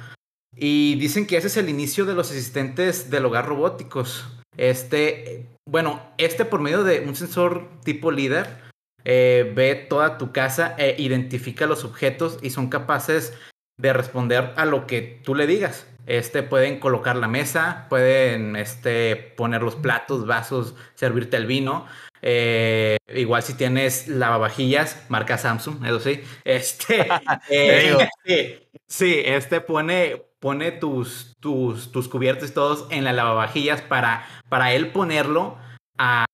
Y 0.56 0.96
dicen 0.96 1.28
que 1.28 1.38
ese 1.38 1.48
es 1.48 1.58
el 1.58 1.70
inicio 1.70 2.06
de 2.06 2.14
los 2.14 2.32
asistentes 2.32 3.10
del 3.10 3.26
hogar 3.26 3.48
robóticos. 3.48 4.26
Este, 4.58 5.46
bueno, 5.68 6.02
este 6.18 6.46
por 6.46 6.62
medio 6.62 6.84
de 6.84 7.02
un 7.02 7.16
sensor 7.16 7.70
tipo 7.84 8.12
líder 8.12 8.64
eh, 9.04 9.52
ve 9.54 9.76
toda 9.76 10.18
tu 10.18 10.32
casa 10.32 10.76
e 10.78 10.96
identifica 10.98 11.66
los 11.66 11.84
objetos 11.84 12.40
y 12.42 12.52
son 12.52 12.70
capaces 12.70 13.34
de 13.78 13.94
responder 13.94 14.54
a 14.56 14.66
lo 14.66 14.88
que 14.88 15.22
tú 15.24 15.36
le 15.36 15.48
digas. 15.48 15.88
Este, 16.08 16.44
pueden 16.44 16.80
colocar 16.80 17.16
la 17.16 17.28
mesa, 17.28 17.88
pueden 17.90 18.56
este, 18.56 19.16
poner 19.16 19.64
los 19.64 19.76
platos, 19.76 20.28
vasos, 20.28 20.76
servirte 20.94 21.38
el 21.38 21.48
vino. 21.48 21.88
Eh, 22.22 22.98
igual 23.08 23.44
si 23.44 23.56
tienes 23.56 24.08
lavavajillas, 24.08 25.06
marca 25.10 25.38
Samsung, 25.38 25.84
eso 25.86 26.00
sí. 26.00 26.22
Este, 26.44 27.08
eh, 27.50 28.68
sí, 28.88 29.22
este 29.26 29.62
pone, 29.62 30.24
pone 30.40 30.72
tus, 30.72 31.36
tus, 31.40 31.92
tus 31.92 32.08
cubiertos 32.08 32.54
todos 32.54 32.88
en 32.92 33.04
las 33.04 33.16
lavavajillas 33.16 33.82
para, 33.82 34.28
para 34.48 34.74
él 34.74 34.92
ponerlo 34.92 35.58
a, 35.98 36.26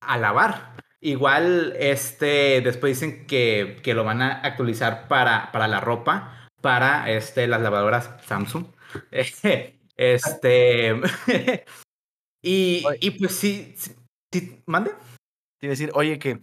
a 0.00 0.18
lavar. 0.18 0.74
Igual, 1.00 1.74
este, 1.78 2.60
después 2.62 2.98
dicen 2.98 3.26
que, 3.26 3.76
que, 3.82 3.94
lo 3.94 4.02
van 4.02 4.22
a 4.22 4.40
actualizar 4.40 5.06
para, 5.06 5.52
para 5.52 5.68
la 5.68 5.80
ropa, 5.80 6.45
para 6.66 7.08
este, 7.12 7.46
las 7.46 7.60
lavadoras 7.60 8.10
Samsung. 8.26 8.66
este. 9.12 9.78
y, 12.42 12.84
y, 13.00 13.10
pues 13.12 13.36
sí, 13.36 13.72
sí, 14.32 14.62
mande. 14.66 14.90
Te 15.60 15.66
iba 15.66 15.70
a 15.70 15.76
decir, 15.76 15.92
oye, 15.94 16.18
que 16.18 16.40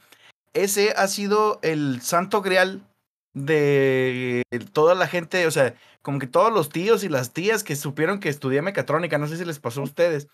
ese 0.53 0.93
ha 0.95 1.09
sido 1.09 1.59
el 1.61 2.01
santo 2.01 2.41
grial 2.41 2.87
de 3.33 4.43
toda 4.71 4.95
la 4.95 5.07
gente, 5.07 5.45
o 5.45 5.51
sea, 5.51 5.75
como 6.01 6.19
que 6.19 6.27
todos 6.27 6.53
los 6.53 6.69
tíos 6.69 7.03
y 7.03 7.09
las 7.09 7.33
tías 7.33 7.65
que 7.65 7.75
supieron 7.75 8.21
que 8.21 8.29
estudié 8.29 8.61
mecatrónica, 8.61 9.17
no 9.17 9.27
sé 9.27 9.35
si 9.35 9.43
les 9.43 9.59
pasó 9.59 9.81
a 9.81 9.85
ustedes, 9.85 10.29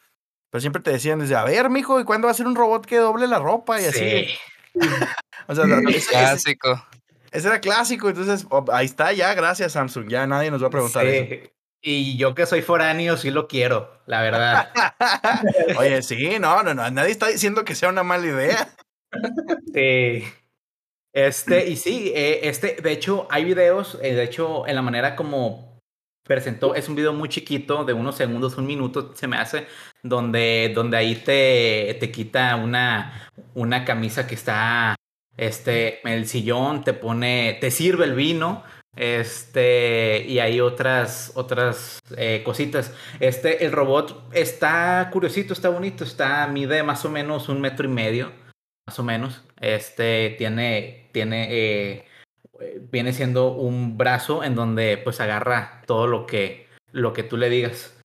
pero 0.51 0.61
siempre 0.61 0.83
te 0.83 0.91
decían 0.91 1.17
desde, 1.17 1.35
a 1.35 1.45
ver, 1.45 1.71
mijo, 1.71 1.99
¿y 1.99 2.03
cuándo 2.03 2.27
va 2.27 2.31
a 2.31 2.35
ser 2.35 2.45
un 2.45 2.55
robot 2.55 2.85
que 2.85 2.97
doble 2.97 3.25
la 3.25 3.39
ropa? 3.39 3.81
Y 3.81 3.85
así. 3.85 4.27
o 5.47 5.55
sea, 5.55 5.65
clásico. 6.11 6.85
Ese, 7.31 7.47
era 7.47 7.59
clásico, 7.59 8.09
entonces 8.09 8.45
oh, 8.49 8.65
ahí 8.71 8.85
está, 8.85 9.13
ya, 9.13 9.33
gracias 9.33 9.73
Samsung, 9.73 10.07
ya 10.09 10.25
nadie 10.27 10.51
nos 10.51 10.63
va 10.63 10.67
a 10.67 10.71
preguntar 10.71 11.05
eso. 11.05 11.49
Y 11.81 12.17
yo 12.17 12.35
que 12.35 12.45
soy 12.45 12.61
foráneo 12.61 13.15
sí 13.15 13.31
lo 13.31 13.47
quiero, 13.47 14.01
la 14.05 14.21
verdad. 14.21 14.71
Oye, 15.77 16.01
sí, 16.01 16.37
no, 16.39 16.61
no, 16.63 16.73
no, 16.73 16.89
nadie 16.91 17.11
está 17.11 17.27
diciendo 17.27 17.63
que 17.63 17.75
sea 17.75 17.89
una 17.89 18.03
mala 18.03 18.25
idea. 18.25 18.75
Sí. 19.73 20.23
Este, 21.13 21.69
y 21.69 21.75
sí, 21.75 22.11
eh, 22.15 22.41
este, 22.43 22.77
de 22.81 22.91
hecho, 22.91 23.27
hay 23.31 23.43
videos, 23.45 23.97
eh, 24.01 24.13
de 24.13 24.23
hecho, 24.23 24.67
en 24.67 24.75
la 24.75 24.81
manera 24.81 25.15
como 25.15 25.79
presentó, 26.23 26.75
es 26.75 26.87
un 26.87 26.95
video 26.95 27.13
muy 27.13 27.27
chiquito, 27.29 27.83
de 27.85 27.93
unos 27.93 28.15
segundos, 28.15 28.57
un 28.57 28.67
minuto, 28.67 29.15
se 29.15 29.27
me 29.27 29.37
hace, 29.37 29.65
donde, 30.03 30.71
donde 30.75 30.97
ahí 30.97 31.15
te, 31.15 31.97
te 31.99 32.11
quita 32.11 32.55
una, 32.55 33.31
una 33.55 33.83
camisa 33.83 34.27
que 34.27 34.35
está 34.35 34.95
este, 35.39 36.01
el 36.03 36.27
sillón, 36.27 36.83
te 36.83 36.93
pone, 36.93 37.57
te 37.61 37.71
sirve 37.71 38.05
el 38.05 38.13
vino, 38.13 38.63
este, 38.95 40.25
y 40.27 40.39
hay 40.39 40.59
otras, 40.59 41.31
otras 41.35 41.99
eh, 42.17 42.41
cositas. 42.43 42.93
Este, 43.21 43.65
el 43.65 43.71
robot 43.71 44.29
está 44.33 45.09
curiosito, 45.11 45.53
está 45.53 45.69
bonito, 45.69 46.03
está, 46.03 46.45
mide 46.47 46.83
más 46.83 47.05
o 47.05 47.09
menos 47.09 47.47
un 47.47 47.61
metro 47.61 47.85
y 47.85 47.89
medio, 47.89 48.33
más 48.85 48.99
o 48.99 49.03
menos. 49.03 49.41
Este, 49.61 50.35
tiene, 50.37 51.09
tiene, 51.13 51.47
eh, 51.51 52.05
viene 52.91 53.13
siendo 53.13 53.53
un 53.53 53.97
brazo 53.97 54.43
en 54.43 54.55
donde 54.55 54.97
pues 54.97 55.21
agarra 55.21 55.83
todo 55.85 56.05
lo 56.05 56.25
que, 56.25 56.67
lo 56.91 57.13
que 57.13 57.23
tú 57.23 57.37
le 57.37 57.49
digas. 57.49 57.98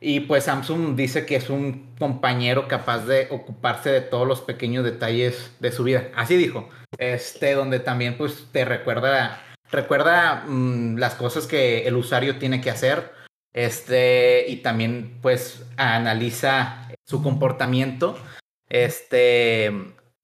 Y 0.00 0.20
pues 0.20 0.44
Samsung 0.44 0.94
dice 0.94 1.24
que 1.24 1.36
es 1.36 1.48
un 1.48 1.94
compañero 1.98 2.68
capaz 2.68 3.06
de 3.06 3.28
ocuparse 3.30 3.90
de 3.90 4.00
todos 4.02 4.26
los 4.28 4.42
pequeños 4.42 4.84
detalles 4.84 5.52
de 5.60 5.72
su 5.72 5.84
vida. 5.84 6.08
Así 6.14 6.36
dijo. 6.36 6.68
Este, 6.98 7.54
donde 7.54 7.80
también 7.80 8.16
pues 8.16 8.46
te 8.52 8.64
recuerda 8.64 9.42
recuerda 9.70 10.44
mm, 10.46 10.96
las 10.96 11.14
cosas 11.14 11.46
que 11.46 11.86
el 11.86 11.96
usuario 11.96 12.38
tiene 12.38 12.60
que 12.60 12.70
hacer 12.70 13.12
este 13.52 14.46
y 14.48 14.56
también 14.56 15.18
pues 15.20 15.64
analiza 15.76 16.88
su 17.04 17.22
comportamiento 17.22 18.16
este 18.68 19.70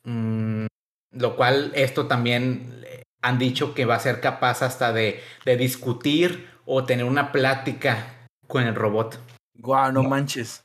mm, 0.05 0.67
lo 1.13 1.37
cual 1.37 1.73
esto 1.75 2.07
también 2.07 2.85
han 3.23 3.39
dicho 3.39 3.75
que 3.75 3.85
va 3.85 3.97
a 3.97 4.01
ser 4.01 4.21
capaz 4.21 4.63
hasta 4.63 4.93
de, 4.93 5.21
de 5.45 5.57
discutir 5.57 6.49
o 6.65 6.85
tener 6.85 7.05
una 7.05 7.33
plática 7.33 8.29
con 8.47 8.63
el 8.63 8.75
robot 8.75 9.19
guau 9.55 9.93
no 9.93 10.03
manches 10.03 10.65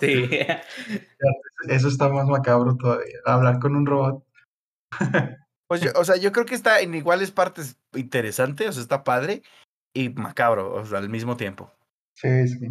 sí 0.00 0.28
eso 1.68 1.88
está 1.88 2.08
más 2.08 2.26
macabro 2.26 2.76
todavía 2.76 3.18
hablar 3.24 3.58
con 3.58 3.76
un 3.76 3.86
robot 3.86 4.24
Pues, 5.68 5.94
o 5.94 6.02
sea, 6.02 6.16
yo 6.16 6.32
creo 6.32 6.46
que 6.46 6.54
está 6.54 6.80
en 6.80 6.94
iguales 6.94 7.30
partes 7.30 7.78
interesante, 7.92 8.66
o 8.68 8.72
sea, 8.72 8.80
está 8.80 9.04
padre 9.04 9.42
y 9.94 10.08
macabro, 10.08 10.74
o 10.74 10.84
sea, 10.86 10.98
al 10.98 11.10
mismo 11.10 11.36
tiempo. 11.36 11.70
Sí, 12.14 12.48
sí. 12.48 12.68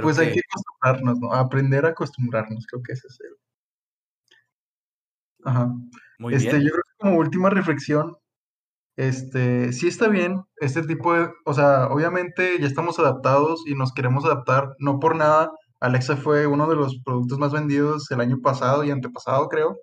pues 0.00 0.18
hay 0.18 0.32
que 0.32 0.40
acostumbrarnos, 0.48 1.18
¿no? 1.18 1.32
Aprender 1.34 1.84
a 1.84 1.90
acostumbrarnos, 1.90 2.66
creo 2.66 2.82
que 2.82 2.92
ese 2.92 3.08
es 3.08 3.18
el. 3.20 3.36
Ajá. 5.44 5.74
Muy 6.18 6.34
este, 6.34 6.50
bien. 6.50 6.62
Yo 6.62 6.70
creo 6.70 6.84
que 6.84 6.96
como 6.98 7.18
última 7.18 7.50
reflexión, 7.50 8.16
este, 8.96 9.72
sí 9.72 9.88
está 9.88 10.08
bien 10.08 10.42
este 10.56 10.82
tipo 10.82 11.14
de, 11.14 11.28
o 11.44 11.54
sea, 11.54 11.86
obviamente 11.88 12.58
ya 12.60 12.66
estamos 12.66 12.98
adaptados 12.98 13.62
y 13.66 13.74
nos 13.74 13.92
queremos 13.92 14.24
adaptar, 14.24 14.74
no 14.78 14.98
por 15.00 15.16
nada, 15.16 15.50
Alexa 15.80 16.16
fue 16.16 16.46
uno 16.46 16.68
de 16.68 16.76
los 16.76 17.00
productos 17.04 17.38
más 17.38 17.52
vendidos 17.52 18.10
el 18.10 18.20
año 18.20 18.40
pasado 18.42 18.84
y 18.84 18.90
antepasado, 18.90 19.48
creo 19.48 19.76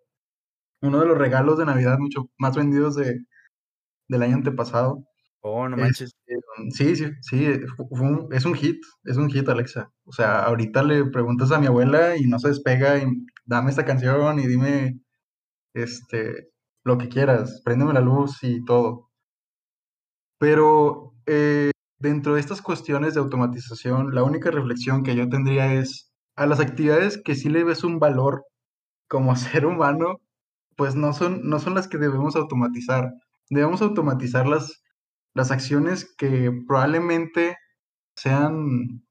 uno 0.83 0.99
de 0.99 1.05
los 1.07 1.17
regalos 1.17 1.57
de 1.57 1.65
Navidad 1.65 1.97
mucho 1.97 2.29
más 2.37 2.55
vendidos 2.55 2.95
de, 2.95 3.19
del 4.09 4.21
año 4.21 4.35
antepasado. 4.35 5.03
Oh, 5.41 5.67
no 5.67 5.75
manches. 5.75 6.15
sí, 6.71 6.95
sí, 6.95 7.05
sí, 7.21 7.45
es 8.31 8.45
un 8.45 8.55
hit, 8.55 8.81
es 9.03 9.17
un 9.17 9.29
hit, 9.29 9.47
Alexa. 9.49 9.89
O 10.05 10.11
sea, 10.13 10.43
ahorita 10.43 10.83
le 10.83 11.05
preguntas 11.05 11.51
a 11.51 11.59
mi 11.59 11.67
abuela 11.67 12.15
y 12.17 12.25
no 12.25 12.39
se 12.39 12.49
despega 12.49 12.97
y 12.97 13.05
dame 13.45 13.69
esta 13.69 13.85
canción 13.85 14.39
y 14.39 14.47
dime, 14.47 14.99
este, 15.73 16.49
lo 16.83 16.97
que 16.97 17.09
quieras, 17.09 17.61
préndeme 17.63 17.93
la 17.93 18.01
luz 18.01 18.43
y 18.43 18.63
todo. 18.65 19.09
Pero 20.39 21.13
eh, 21.25 21.71
dentro 21.99 22.35
de 22.35 22.41
estas 22.41 22.61
cuestiones 22.61 23.13
de 23.13 23.21
automatización, 23.21 24.13
la 24.13 24.23
única 24.23 24.51
reflexión 24.51 25.03
que 25.03 25.15
yo 25.15 25.29
tendría 25.29 25.73
es 25.73 26.11
a 26.35 26.45
las 26.45 26.59
actividades 26.59 27.21
que 27.23 27.35
sí 27.35 27.49
le 27.49 27.63
ves 27.63 27.83
un 27.83 27.99
valor 27.99 28.45
como 29.07 29.35
ser 29.35 29.65
humano, 29.65 30.19
pues 30.75 30.95
no 30.95 31.13
son, 31.13 31.41
no 31.49 31.59
son 31.59 31.75
las 31.75 31.87
que 31.87 31.97
debemos 31.97 32.35
automatizar. 32.35 33.11
Debemos 33.49 33.81
automatizar 33.81 34.47
las, 34.47 34.83
las 35.33 35.51
acciones 35.51 36.13
que 36.17 36.51
probablemente 36.67 37.57
sean 38.15 39.03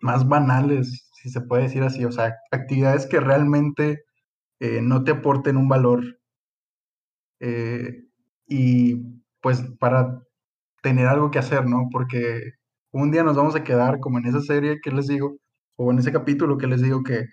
más 0.00 0.28
banales, 0.28 1.08
si 1.14 1.30
se 1.30 1.40
puede 1.40 1.64
decir 1.64 1.82
así, 1.82 2.04
o 2.04 2.12
sea, 2.12 2.34
actividades 2.50 3.06
que 3.06 3.20
realmente 3.20 4.04
eh, 4.60 4.80
no 4.82 5.04
te 5.04 5.12
aporten 5.12 5.56
un 5.56 5.68
valor. 5.68 6.02
Eh, 7.44 8.04
y 8.48 8.96
pues 9.42 9.62
para 9.78 10.22
tener 10.82 11.06
algo 11.08 11.30
que 11.30 11.38
hacer, 11.38 11.66
¿no? 11.66 11.88
Porque 11.92 12.52
un 12.92 13.10
día 13.10 13.22
nos 13.24 13.36
vamos 13.36 13.54
a 13.56 13.64
quedar 13.64 14.00
como 14.00 14.18
en 14.18 14.26
esa 14.26 14.40
serie 14.40 14.80
que 14.82 14.90
les 14.90 15.08
digo, 15.08 15.36
o 15.76 15.90
en 15.92 15.98
ese 15.98 16.12
capítulo 16.12 16.58
que 16.58 16.66
les 16.68 16.82
digo 16.82 17.02
que 17.02 17.26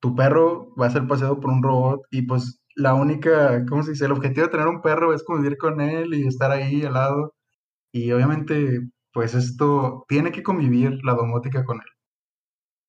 tu 0.00 0.14
perro 0.16 0.74
va 0.76 0.86
a 0.86 0.90
ser 0.90 1.06
paseado 1.08 1.40
por 1.40 1.50
un 1.50 1.62
robot 1.62 2.02
y 2.10 2.22
pues 2.22 2.62
la 2.76 2.94
única, 2.94 3.64
¿cómo 3.66 3.82
se 3.82 3.92
dice? 3.92 4.06
El 4.06 4.12
objetivo 4.12 4.46
de 4.46 4.52
tener 4.52 4.68
un 4.68 4.82
perro 4.82 5.14
es 5.14 5.24
convivir 5.24 5.58
con 5.58 5.80
él 5.80 6.14
y 6.14 6.26
estar 6.26 6.50
ahí 6.52 6.84
al 6.84 6.94
lado. 6.94 7.34
Y 7.92 8.12
obviamente, 8.12 8.80
pues 9.12 9.34
esto 9.34 10.04
tiene 10.08 10.32
que 10.32 10.42
convivir 10.42 11.00
la 11.04 11.14
domótica 11.14 11.64
con 11.64 11.78
él, 11.78 11.88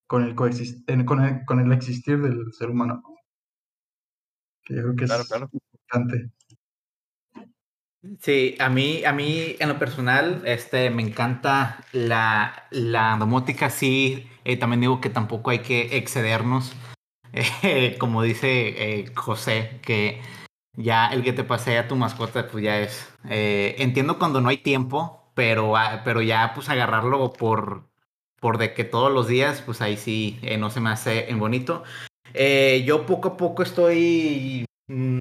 con 0.08 0.24
el, 0.24 0.36
con 0.36 1.22
el, 1.24 1.46
con 1.46 1.60
el 1.60 1.72
existir 1.74 2.22
del 2.22 2.54
ser 2.54 2.70
humano. 2.70 3.02
Que 4.64 4.76
yo 4.76 4.82
creo 4.84 4.96
que 4.96 5.06
es 5.06 5.12
importante. 5.64 6.32
Sí, 8.20 8.56
a 8.60 8.70
mí, 8.70 9.04
a 9.06 9.14
mí 9.14 9.56
en 9.60 9.70
lo 9.70 9.78
personal, 9.78 10.42
este, 10.46 10.90
me 10.90 11.04
encanta 11.04 11.86
la, 11.92 12.68
la 12.72 13.16
domótica, 13.20 13.70
sí, 13.70 14.28
eh, 14.44 14.58
también 14.58 14.82
digo 14.82 15.00
que 15.02 15.12
tampoco 15.12 15.52
hay 15.52 15.60
que 15.60 15.98
excedernos 15.98 16.76
como 18.00 18.24
dice 18.24 19.00
eh, 19.00 19.12
José, 19.16 19.80
que 19.82 20.22
ya 20.76 21.08
el 21.08 21.24
que 21.24 21.34
te 21.34 21.44
pasea 21.44 21.88
tu 21.88 21.96
mascota, 21.96 22.48
pues 22.48 22.64
ya 22.64 22.80
es. 22.80 23.10
Eh, 23.30 23.76
entiendo 23.80 24.20
cuando 24.20 24.42
no 24.42 24.50
hay 24.50 24.58
tiempo, 24.58 25.32
pero, 25.34 25.78
ah, 25.78 26.02
pero 26.04 26.22
ya 26.22 26.54
pues 26.54 26.70
agarrarlo 26.70 27.32
por, 27.34 27.90
por 28.40 28.58
de 28.58 28.74
que 28.74 28.84
todos 28.84 29.12
los 29.12 29.28
días, 29.28 29.62
pues 29.62 29.82
ahí 29.82 29.98
sí 29.98 30.40
eh, 30.42 30.58
no 30.58 30.70
se 30.70 30.82
me 30.82 30.90
hace 30.90 31.30
en 31.30 31.40
bonito. 31.40 31.84
yo 32.86 33.06
poco 33.06 33.30
a 33.30 33.38
poco 33.38 33.64
estoy 33.64 34.66
mm, 34.88 35.20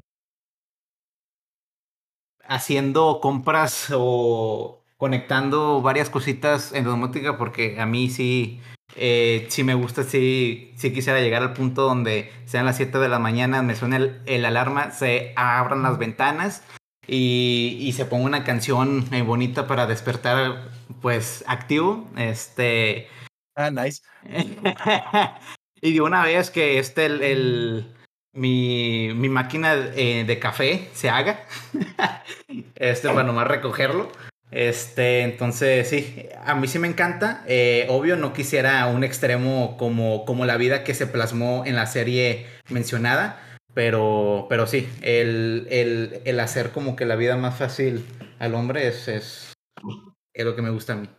haciendo 2.51 3.19
compras 3.21 3.87
o 3.95 4.81
conectando 4.97 5.81
varias 5.81 6.09
cositas 6.09 6.73
en 6.73 6.83
domótica 6.83 7.37
porque 7.37 7.79
a 7.79 7.85
mí 7.85 8.09
sí 8.09 8.59
eh, 8.95 9.47
si 9.49 9.63
me 9.63 9.73
gusta, 9.73 10.03
si, 10.03 10.73
si 10.75 10.91
quisiera 10.91 11.21
llegar 11.21 11.41
al 11.41 11.53
punto 11.53 11.83
donde 11.83 12.31
sean 12.45 12.65
las 12.65 12.75
7 12.75 12.99
de 12.99 13.07
la 13.07 13.19
mañana, 13.19 13.61
me 13.61 13.75
suene 13.75 14.15
el, 14.25 14.45
alarma, 14.45 14.91
se 14.91 15.33
abran 15.37 15.81
las 15.81 15.97
ventanas 15.97 16.63
y, 17.07 17.77
y 17.79 17.93
se 17.93 18.05
ponga 18.05 18.25
una 18.25 18.43
canción 18.43 19.05
eh, 19.13 19.21
bonita 19.21 19.65
para 19.65 19.87
despertar, 19.87 20.69
pues, 21.01 21.43
activo. 21.47 22.09
Este. 22.17 23.07
Ah, 23.55 23.71
nice. 23.71 24.01
y 25.81 25.93
de 25.93 26.01
una 26.01 26.23
vez 26.23 26.51
que 26.51 26.77
este, 26.77 27.05
el, 27.05 27.21
el 27.23 27.95
mi, 28.33 29.13
mi, 29.13 29.29
máquina 29.29 29.75
eh, 29.95 30.23
de 30.25 30.39
café 30.39 30.89
se 30.93 31.09
haga, 31.09 31.45
este, 32.75 33.07
para 33.07 33.23
nomás 33.23 33.47
recogerlo. 33.47 34.11
Este, 34.51 35.21
entonces 35.21 35.87
sí, 35.87 36.27
a 36.45 36.55
mí 36.55 36.67
sí 36.67 36.77
me 36.77 36.87
encanta. 36.87 37.43
Eh, 37.47 37.87
obvio, 37.89 38.17
no 38.17 38.33
quisiera 38.33 38.85
un 38.87 39.03
extremo 39.03 39.77
como, 39.77 40.25
como 40.25 40.45
la 40.45 40.57
vida 40.57 40.83
que 40.83 40.93
se 40.93 41.07
plasmó 41.07 41.63
en 41.65 41.75
la 41.75 41.87
serie 41.87 42.45
mencionada, 42.69 43.41
pero, 43.73 44.47
pero 44.49 44.67
sí, 44.67 44.89
el, 45.01 45.67
el, 45.69 46.21
el 46.25 46.39
hacer 46.39 46.71
como 46.71 46.95
que 46.95 47.05
la 47.05 47.15
vida 47.15 47.37
más 47.37 47.57
fácil 47.57 48.05
al 48.39 48.55
hombre 48.55 48.87
es, 48.87 49.07
es, 49.07 49.53
es 50.33 50.45
lo 50.45 50.55
que 50.55 50.61
me 50.61 50.69
gusta 50.69 50.93
a 50.93 50.97
mí. 50.97 51.09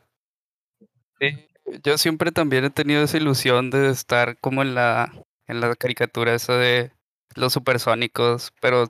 Sí, 1.19 1.49
yo 1.83 1.97
siempre 1.97 2.33
también 2.33 2.65
he 2.65 2.71
tenido 2.71 3.03
esa 3.03 3.17
ilusión 3.17 3.71
de 3.71 3.91
estar 3.91 4.37
como 4.41 4.61
en 4.61 4.75
la, 4.75 5.11
en 5.47 5.61
la 5.61 5.75
caricatura 5.77 6.35
esa 6.35 6.57
de 6.57 6.93
los 7.35 7.53
supersónicos, 7.53 8.53
pero 8.61 8.89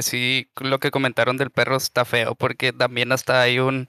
sí, 0.00 0.50
lo 0.60 0.78
que 0.78 0.90
comentaron 0.90 1.36
del 1.36 1.50
perro 1.50 1.76
está 1.76 2.04
feo, 2.04 2.34
porque 2.34 2.72
también 2.72 3.12
hasta 3.12 3.40
hay 3.42 3.58
un, 3.58 3.88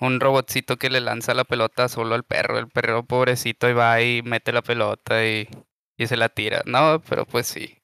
un 0.00 0.20
robotcito 0.20 0.76
que 0.76 0.90
le 0.90 1.00
lanza 1.00 1.34
la 1.34 1.44
pelota 1.44 1.88
solo 1.88 2.14
al 2.14 2.24
perro. 2.24 2.58
El 2.58 2.68
perro 2.68 3.04
pobrecito 3.04 3.68
y 3.68 3.72
va 3.72 4.00
y 4.02 4.22
mete 4.22 4.52
la 4.52 4.62
pelota 4.62 5.26
y, 5.26 5.48
y 5.96 6.06
se 6.06 6.16
la 6.16 6.28
tira. 6.28 6.62
No, 6.66 7.00
pero 7.08 7.24
pues 7.24 7.46
sí. 7.46 7.78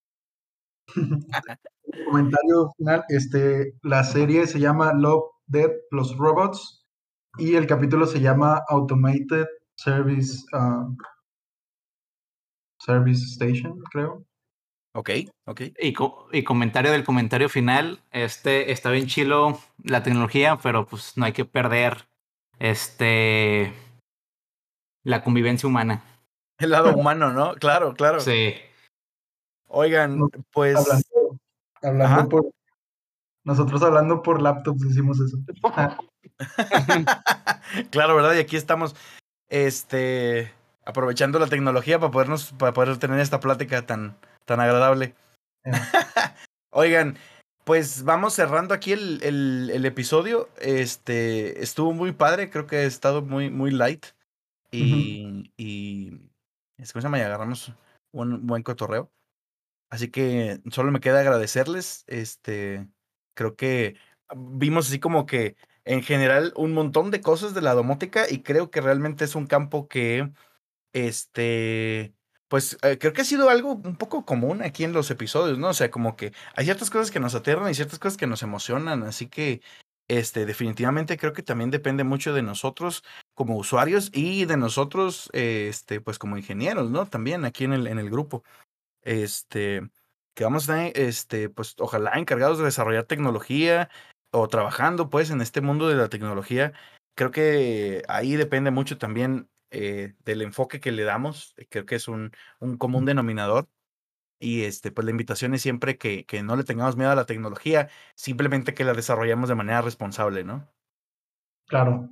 Comentario 2.06 2.72
final, 2.76 3.04
este, 3.08 3.74
la 3.82 4.04
serie 4.04 4.46
se 4.46 4.60
llama 4.60 4.92
Love, 4.92 5.24
Dead 5.46 5.70
Plus 5.90 6.16
Robots 6.16 6.86
y 7.38 7.54
el 7.54 7.66
capítulo 7.66 8.06
se 8.06 8.20
llama 8.20 8.62
Automated 8.68 9.46
Service 9.76 10.44
um, 10.52 10.96
Service 12.80 13.24
Station, 13.24 13.78
creo. 13.90 14.27
Ok, 14.98 15.10
ok. 15.44 15.60
Y, 15.78 15.94
y, 16.32 16.42
comentario 16.42 16.90
del 16.90 17.04
comentario 17.04 17.48
final, 17.48 18.02
este 18.10 18.72
está 18.72 18.90
bien 18.90 19.06
chilo 19.06 19.56
la 19.84 20.02
tecnología, 20.02 20.58
pero 20.60 20.86
pues 20.86 21.16
no 21.16 21.24
hay 21.24 21.32
que 21.32 21.44
perder 21.44 22.08
este 22.58 23.72
la 25.04 25.22
convivencia 25.22 25.68
humana. 25.68 26.02
El 26.58 26.70
lado 26.70 26.92
humano, 26.96 27.32
¿no? 27.32 27.54
Claro, 27.54 27.94
claro. 27.94 28.18
Sí. 28.18 28.56
Oigan, 29.68 30.18
pues. 30.52 30.76
Hablando, 31.80 32.28
por. 32.28 32.50
Nosotros 33.44 33.80
hablando 33.84 34.20
por 34.20 34.42
laptops 34.42 34.80
decimos 34.80 35.20
eso. 35.20 35.38
claro, 37.90 38.16
¿verdad? 38.16 38.34
Y 38.34 38.40
aquí 38.40 38.56
estamos. 38.56 38.96
Este. 39.48 40.52
Aprovechando 40.84 41.38
la 41.38 41.46
tecnología 41.46 42.00
para 42.00 42.10
podernos, 42.10 42.52
para 42.54 42.72
poder 42.72 42.96
tener 42.96 43.20
esta 43.20 43.38
plática 43.38 43.86
tan, 43.86 44.16
tan 44.48 44.60
agradable. 44.60 45.14
Oigan, 46.72 47.18
pues 47.64 48.02
vamos 48.02 48.32
cerrando 48.32 48.72
aquí 48.74 48.92
el, 48.92 49.20
el, 49.22 49.70
el, 49.70 49.84
episodio. 49.84 50.48
Este 50.58 51.62
estuvo 51.62 51.92
muy 51.92 52.12
padre, 52.12 52.50
creo 52.50 52.66
que 52.66 52.76
ha 52.76 52.84
estado 52.84 53.20
muy, 53.22 53.50
muy 53.50 53.70
light. 53.70 54.06
Y, 54.70 55.52
y 55.56 56.18
escúchame, 56.78 57.18
y 57.18 57.22
agarramos 57.22 57.72
un 58.12 58.46
buen 58.46 58.62
cotorreo. 58.62 59.12
Así 59.90 60.10
que 60.10 60.60
solo 60.70 60.90
me 60.92 61.00
queda 61.00 61.20
agradecerles. 61.20 62.04
Este, 62.06 62.88
creo 63.34 63.54
que 63.54 63.96
vimos 64.34 64.88
así 64.88 64.98
como 64.98 65.26
que 65.26 65.56
en 65.84 66.02
general 66.02 66.52
un 66.56 66.72
montón 66.72 67.10
de 67.10 67.20
cosas 67.20 67.54
de 67.54 67.62
la 67.62 67.74
domótica 67.74 68.24
y 68.30 68.42
creo 68.42 68.70
que 68.70 68.80
realmente 68.80 69.24
es 69.24 69.34
un 69.34 69.46
campo 69.46 69.88
que, 69.88 70.30
este, 70.92 72.14
pues 72.48 72.78
eh, 72.82 72.98
creo 72.98 73.12
que 73.12 73.22
ha 73.22 73.24
sido 73.24 73.50
algo 73.50 73.72
un 73.74 73.96
poco 73.96 74.24
común 74.24 74.62
aquí 74.62 74.84
en 74.84 74.92
los 74.92 75.10
episodios, 75.10 75.58
¿no? 75.58 75.68
O 75.68 75.74
sea, 75.74 75.90
como 75.90 76.16
que 76.16 76.32
hay 76.56 76.64
ciertas 76.64 76.90
cosas 76.90 77.10
que 77.10 77.20
nos 77.20 77.34
aterran 77.34 77.70
y 77.70 77.74
ciertas 77.74 77.98
cosas 77.98 78.16
que 78.16 78.26
nos 78.26 78.42
emocionan, 78.42 79.02
así 79.02 79.28
que, 79.28 79.60
este, 80.08 80.46
definitivamente 80.46 81.18
creo 81.18 81.34
que 81.34 81.42
también 81.42 81.70
depende 81.70 82.04
mucho 82.04 82.32
de 82.32 82.42
nosotros 82.42 83.04
como 83.34 83.56
usuarios 83.56 84.10
y 84.14 84.46
de 84.46 84.56
nosotros, 84.56 85.28
este, 85.34 86.00
pues 86.00 86.18
como 86.18 86.38
ingenieros, 86.38 86.90
¿no? 86.90 87.06
También 87.06 87.44
aquí 87.44 87.64
en 87.64 87.74
el, 87.74 87.86
en 87.86 87.98
el 87.98 88.10
grupo. 88.10 88.42
Este, 89.02 89.88
que 90.34 90.44
vamos 90.44 90.68
a 90.68 90.86
estar, 90.86 91.02
este, 91.02 91.50
pues 91.50 91.74
ojalá 91.78 92.12
encargados 92.18 92.58
de 92.58 92.64
desarrollar 92.64 93.04
tecnología 93.04 93.90
o 94.32 94.48
trabajando 94.48 95.10
pues 95.10 95.30
en 95.30 95.40
este 95.40 95.60
mundo 95.60 95.88
de 95.88 95.96
la 95.96 96.08
tecnología. 96.08 96.72
Creo 97.16 97.30
que 97.30 98.02
ahí 98.08 98.36
depende 98.36 98.70
mucho 98.70 98.98
también 98.98 99.48
eh, 99.70 100.14
del 100.24 100.42
enfoque 100.42 100.80
que 100.80 100.92
le 100.92 101.04
damos. 101.04 101.54
Creo 101.70 101.86
que 101.86 101.96
es 101.96 102.08
un, 102.08 102.32
un 102.60 102.76
común 102.76 103.04
denominador. 103.04 103.68
Y 104.40 104.62
este, 104.62 104.92
pues 104.92 105.04
la 105.04 105.10
invitación 105.10 105.52
es 105.54 105.62
siempre 105.62 105.98
que, 105.98 106.24
que 106.24 106.42
no 106.42 106.54
le 106.54 106.64
tengamos 106.64 106.96
miedo 106.96 107.10
a 107.10 107.16
la 107.16 107.26
tecnología, 107.26 107.88
simplemente 108.14 108.72
que 108.72 108.84
la 108.84 108.94
desarrollemos 108.94 109.48
de 109.48 109.56
manera 109.56 109.82
responsable, 109.82 110.44
¿no? 110.44 110.68
Claro. 111.66 112.08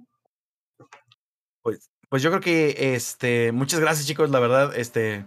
Pues, 1.63 1.91
pues 2.09 2.23
yo 2.23 2.31
creo 2.31 2.41
que 2.41 2.95
este, 2.95 3.53
muchas 3.53 3.79
gracias, 3.79 4.07
chicos. 4.07 4.31
La 4.31 4.41
verdad, 4.41 4.77
este, 4.77 5.25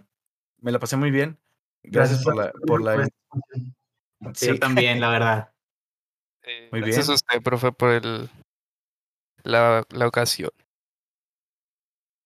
me 0.59 0.71
la 0.71 0.79
pasé 0.79 0.97
muy 0.97 1.09
bien. 1.09 1.37
Gracias, 1.83 2.23
por, 2.23 2.35
la, 2.35 2.51
por 2.67 2.81
la. 2.81 3.07
Sí. 4.33 4.59
también, 4.59 4.99
la 4.99 5.09
verdad. 5.09 5.53
muy 6.71 6.81
bien. 6.81 6.91
Gracias 6.91 7.09
a 7.09 7.13
usted, 7.13 7.41
profe, 7.41 7.71
por 7.71 7.91
el, 7.91 8.29
la, 9.43 9.85
la 9.89 10.07
ocasión. 10.07 10.51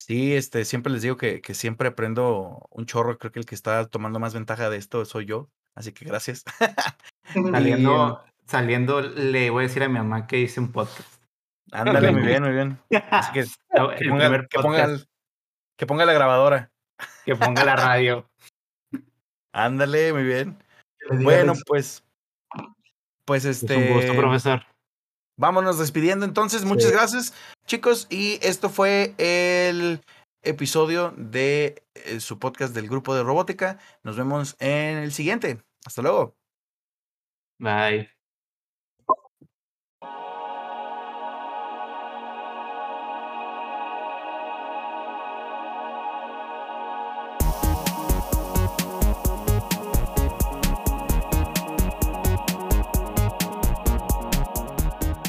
Sí, 0.06 0.36
este, 0.36 0.66
siempre 0.66 0.91
les 0.91 1.01
digo 1.01 1.16
que, 1.16 1.39
que 1.39 1.54
siempre 1.54 1.88
aprendo 1.88 2.68
un 2.72 2.86
chorro. 2.86 3.18
Creo 3.18 3.32
que 3.32 3.39
el 3.39 3.45
que 3.45 3.56
está 3.56 3.88
tomando 3.88 4.20
más 4.20 4.34
ventaja 4.34 4.70
de 4.70 4.76
esto 4.76 5.06
soy 5.06 5.26
yo. 5.26 5.49
Así 5.76 5.93
que 5.93 6.04
gracias. 6.04 6.43
saliendo, 7.34 8.22
saliendo, 8.45 8.99
le 8.99 9.49
voy 9.49 9.64
a 9.64 9.68
decir 9.68 9.82
a 9.82 9.88
mi 9.88 9.93
mamá 9.93 10.28
que 10.28 10.39
hice 10.41 10.60
un 10.60 10.74
podcast. 10.74 11.08
Ándale, 11.72 12.12
muy 12.12 12.22
bien, 12.22 12.43
muy 12.43 12.51
bien. 12.51 12.80
Así 13.12 13.32
que, 13.32 13.43
que, 13.97 14.10
ponga, 14.10 14.45
que, 14.49 14.60
ponga, 14.60 14.88
que 15.78 15.86
ponga 15.86 16.06
la 16.06 16.14
grabadora. 16.14 16.70
Que 17.24 17.38
ponga 17.38 17.64
la 17.64 17.78
radio. 17.78 18.30
Ándale, 19.54 20.12
muy 20.12 20.24
bien. 20.24 20.62
Bueno, 21.12 21.54
pues. 21.66 22.04
Pues 23.24 23.45
este. 23.45 23.78
un 23.78 23.93
gusto, 23.93 24.18
profesor. 24.18 24.66
Vámonos 25.38 25.79
despidiendo 25.79 26.25
entonces. 26.25 26.63
Muchas 26.65 26.91
gracias, 26.91 27.34
chicos. 27.65 28.07
Y 28.09 28.39
esto 28.41 28.69
fue 28.69 29.15
el 29.17 30.01
episodio 30.43 31.13
de 31.17 31.84
eh, 31.95 32.19
su 32.19 32.39
podcast 32.39 32.75
del 32.75 32.88
grupo 32.88 33.15
de 33.15 33.23
robótica. 33.23 33.79
Nos 34.03 34.17
vemos 34.17 34.55
en 34.59 34.97
el 34.97 35.11
siguiente. 35.11 35.63
Hasta 35.86 36.01
luego. 36.01 36.36
Bye. 37.59 38.22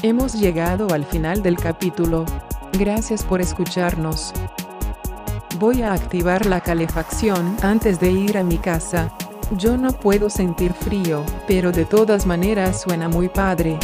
Hemos 0.07 0.33
llegado 0.33 0.93
al 0.93 1.03
final 1.03 1.41
del 1.41 1.57
capítulo. 1.57 2.25
Gracias 2.77 3.23
por 3.23 3.41
escucharnos. 3.41 4.33
Voy 5.57 5.81
a 5.81 5.93
activar 5.93 6.45
la 6.45 6.61
calefacción 6.61 7.57
antes 7.63 7.99
de 7.99 8.11
ir 8.11 8.37
a 8.37 8.43
mi 8.43 8.59
casa. 8.59 9.11
Yo 9.57 9.77
no 9.77 9.93
puedo 9.93 10.29
sentir 10.29 10.73
frío, 10.73 11.23
pero 11.47 11.71
de 11.71 11.85
todas 11.85 12.27
maneras 12.27 12.81
suena 12.81 13.09
muy 13.09 13.29
padre. 13.29 13.79